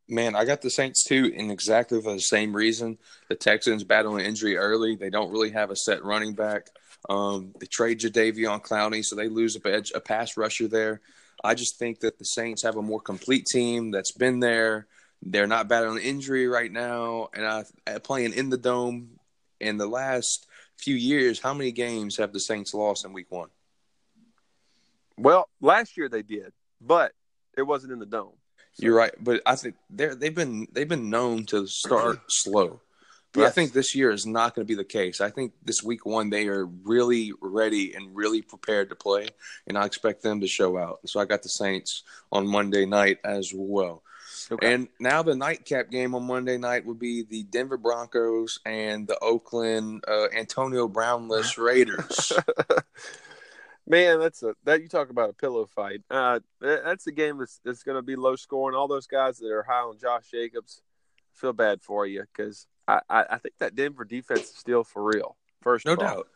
[0.06, 2.98] Man, I got the Saints too, and exactly for the same reason.
[3.28, 4.96] The Texans battling injury early.
[4.96, 6.68] They don't really have a set running back.
[7.08, 11.00] Um, they trade Jadeveon Clowney, so they lose a, a pass rusher there.
[11.42, 14.86] I just think that the Saints have a more complete team that's been there.
[15.22, 17.46] They're not battling injury right now, and
[17.86, 19.18] I, playing in the dome.
[19.60, 20.46] In the last
[20.76, 23.48] few years, how many games have the Saints lost in Week One?
[25.16, 27.12] Well, last year they did, but
[27.56, 28.34] it wasn't in the dome.
[28.76, 32.80] You're right, but I think they're they've been they've been known to start slow.
[33.32, 35.20] But I think this year is not going to be the case.
[35.20, 39.28] I think this week one they are really ready and really prepared to play,
[39.66, 41.00] and I expect them to show out.
[41.06, 44.02] So I got the Saints on Monday night as well.
[44.50, 44.72] Okay.
[44.72, 49.18] And now the nightcap game on Monday night would be the Denver Broncos and the
[49.20, 52.32] Oakland uh, Antonio Brownless Raiders.
[53.86, 56.00] Man, that's a that you talk about a pillow fight.
[56.10, 58.76] Uh, that's a game that's that's going to be low scoring.
[58.76, 60.80] All those guys that are high on Josh Jacobs,
[61.34, 65.02] feel bad for you because I, I I think that Denver defense is still for
[65.02, 65.36] real.
[65.60, 66.28] First, no doubt.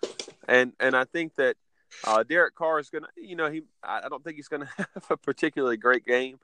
[0.46, 1.56] and and I think that
[2.04, 4.62] uh, Derek Carr is going to, you know, he I I don't think he's going
[4.66, 6.38] to have a particularly great game.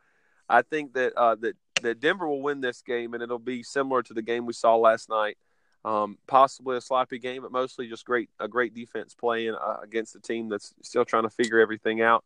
[0.49, 4.03] I think that uh, that that Denver will win this game, and it'll be similar
[4.03, 5.37] to the game we saw last night.
[5.85, 10.17] Um, possibly a sloppy game, but mostly just great a great defense playing uh, against
[10.17, 12.25] a team that's still trying to figure everything out.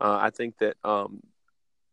[0.00, 1.22] Uh, I think that um,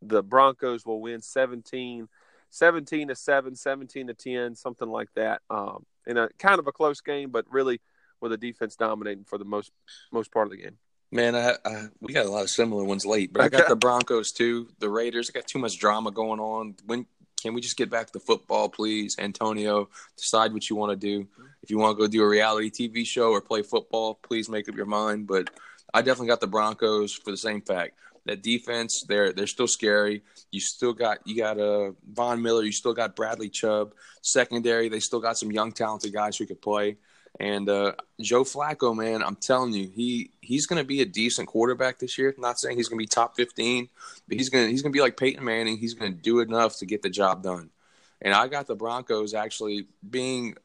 [0.01, 2.07] the Broncos will win 17,
[2.49, 5.41] 17 to 7, 17 to 10, something like that.
[5.49, 7.81] Um, in a kind of a close game, but really
[8.21, 9.71] with the defense dominating for the most
[10.11, 10.77] most part of the game.
[11.11, 13.75] Man, I, I, we got a lot of similar ones late, but I got the
[13.75, 15.29] Broncos too, the Raiders.
[15.29, 16.75] I got too much drama going on.
[16.85, 17.05] When
[17.45, 19.17] can we just get back to football, please?
[19.19, 19.87] Antonio,
[20.17, 21.27] decide what you want to do.
[21.61, 24.67] If you want to go do a reality TV show or play football, please make
[24.67, 25.27] up your mind.
[25.27, 25.51] But
[25.93, 27.99] I definitely got the Broncos for the same fact.
[28.25, 30.23] That defense, they're they're still scary.
[30.51, 32.63] You still got you got uh, Von Miller.
[32.63, 33.93] You still got Bradley Chubb.
[34.23, 36.97] Secondary, they still got some young talented guys who could play.
[37.39, 41.47] And uh, Joe Flacco, man, I'm telling you, he he's going to be a decent
[41.47, 42.33] quarterback this year.
[42.37, 43.89] Not saying he's going to be top 15,
[44.27, 45.77] but he's going to he's going to be like Peyton Manning.
[45.77, 47.71] He's going to do enough to get the job done.
[48.21, 50.55] And I got the Broncos actually being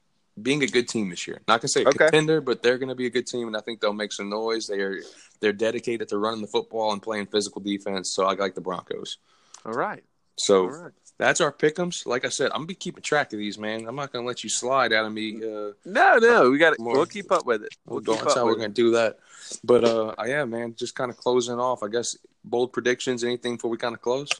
[0.41, 1.41] being a good team this year.
[1.49, 1.97] Not going to say Okay.
[1.97, 4.31] contender, but they're going to be a good team, and I think they'll make some
[4.31, 4.67] noise.
[4.67, 5.01] They are
[5.41, 8.15] they're dedicated to running the football and playing physical defense.
[8.15, 9.19] So I like the Broncos.
[9.67, 10.05] All right,
[10.37, 10.93] So all right.
[11.21, 12.07] That's our pickums.
[12.07, 13.87] Like I said, I'm gonna be keeping track of these, man.
[13.87, 15.37] I'm not gonna let you slide out of me.
[15.37, 16.79] Uh, No, no, we got it.
[16.81, 17.77] We'll keep up with it.
[17.85, 19.19] We'll Well, that's how we're with gonna do that.
[19.63, 21.83] But uh, yeah, man, just kind of closing off.
[21.83, 23.23] I guess bold predictions.
[23.23, 24.31] Anything before we kind of close?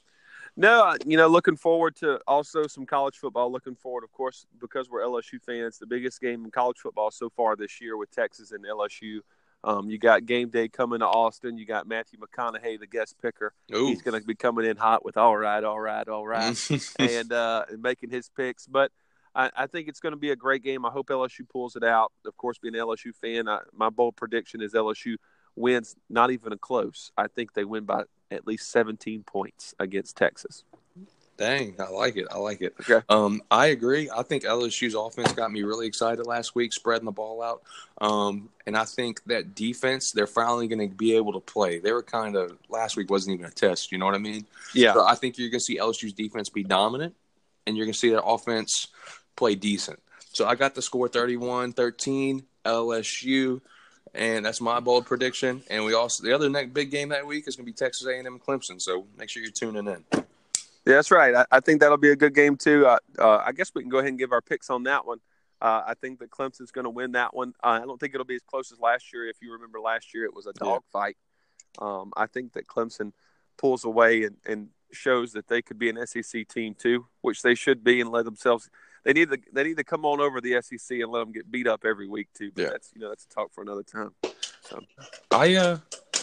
[0.57, 3.53] No, you know, looking forward to also some college football.
[3.53, 5.79] Looking forward, of course, because we're LSU fans.
[5.79, 9.21] The biggest game in college football so far this year with Texas and LSU.
[9.63, 11.59] Um, you got game day coming to Austin.
[11.59, 13.53] You got Matthew McConaughey, the guest picker.
[13.75, 13.87] Ooh.
[13.87, 16.57] He's going to be coming in hot with all right, all right, all right.
[16.99, 18.67] and uh, and making his picks.
[18.67, 18.91] But
[19.35, 20.85] I, I think it's going to be a great game.
[20.87, 22.13] I hope LSU pulls it out.
[22.27, 25.17] Of course, being an LSU fan, I, my bold prediction is LSU
[25.57, 27.13] wins, not even a close.
[27.17, 30.65] I think they win by at least 17 points against Texas.
[31.41, 32.27] Dang, I like it.
[32.31, 32.75] I like it.
[32.81, 33.01] Okay.
[33.09, 34.11] Um, I agree.
[34.15, 37.63] I think LSU's offense got me really excited last week, spreading the ball out.
[37.99, 41.79] Um, and I think that defense, they're finally going to be able to play.
[41.79, 43.91] They were kind of last week wasn't even a test.
[43.91, 44.45] You know what I mean?
[44.75, 44.93] Yeah.
[44.93, 47.15] So I think you're going to see LSU's defense be dominant,
[47.67, 48.89] and you're going to see their offense
[49.35, 49.99] play decent.
[50.35, 53.63] So I got the score 31 13, LSU,
[54.15, 55.63] and that's my bold prediction.
[55.71, 58.07] And we also, the other next big game that week is going to be Texas
[58.07, 58.79] A&M and Clemson.
[58.79, 60.20] So make sure you're tuning in.
[60.87, 61.35] Yeah, that's right.
[61.35, 62.87] I, I think that'll be a good game too.
[62.87, 65.19] Uh, uh, I guess we can go ahead and give our picks on that one.
[65.61, 67.53] Uh, I think that Clemson's going to win that one.
[67.63, 69.27] Uh, I don't think it'll be as close as last year.
[69.29, 70.67] If you remember last year, it was a Yeah.
[70.71, 71.17] dogfight.
[71.79, 73.13] Um, I think that Clemson
[73.59, 77.55] pulls away and, and shows that they could be an SEC team too, which they
[77.55, 78.71] should be, and let themselves.
[79.05, 81.51] They need to they need to come on over the SEC and let them get
[81.51, 82.51] beat up every week too.
[82.55, 82.69] But Yeah.
[82.71, 84.15] that's you know that's a talk for another time.
[85.31, 85.79] I uh,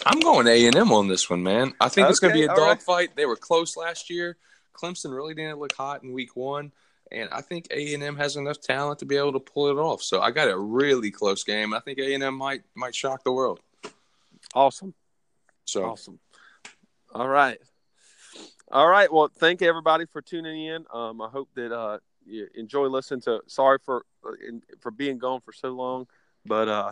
[0.06, 1.74] I'm going A and M on this one, man.
[1.80, 2.78] I think it's going to be a all right.
[2.78, 3.16] dogfight.
[3.16, 4.38] They were close last year.
[4.82, 6.72] Clemson really didn't look hot in Week One,
[7.12, 9.80] and I think A and M has enough talent to be able to pull it
[9.82, 10.02] off.
[10.02, 11.74] So I got a really close game.
[11.74, 13.60] I think A and M might might shock the world.
[14.54, 14.94] Awesome.
[15.66, 16.20] So Awesome.
[17.14, 17.60] All right.
[18.72, 19.12] All right.
[19.12, 20.86] Well, thank everybody for tuning in.
[20.94, 23.42] Um, I hope that uh, you enjoy listening to.
[23.48, 24.32] Sorry for uh,
[24.80, 26.08] for being gone for so long,
[26.46, 26.92] but uh,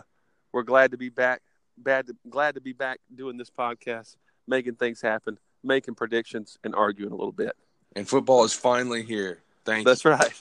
[0.52, 1.42] we're glad to be back.
[1.78, 4.16] Bad, to, glad to be back doing this podcast,
[4.48, 7.54] making things happen, making predictions, and arguing a little bit.
[7.96, 9.38] And football is finally here.
[9.64, 9.84] Thank you.
[9.84, 10.32] That's right.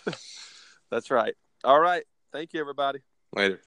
[0.91, 1.33] That's right.
[1.63, 2.03] All right.
[2.31, 2.99] Thank you, everybody.
[3.33, 3.61] Later.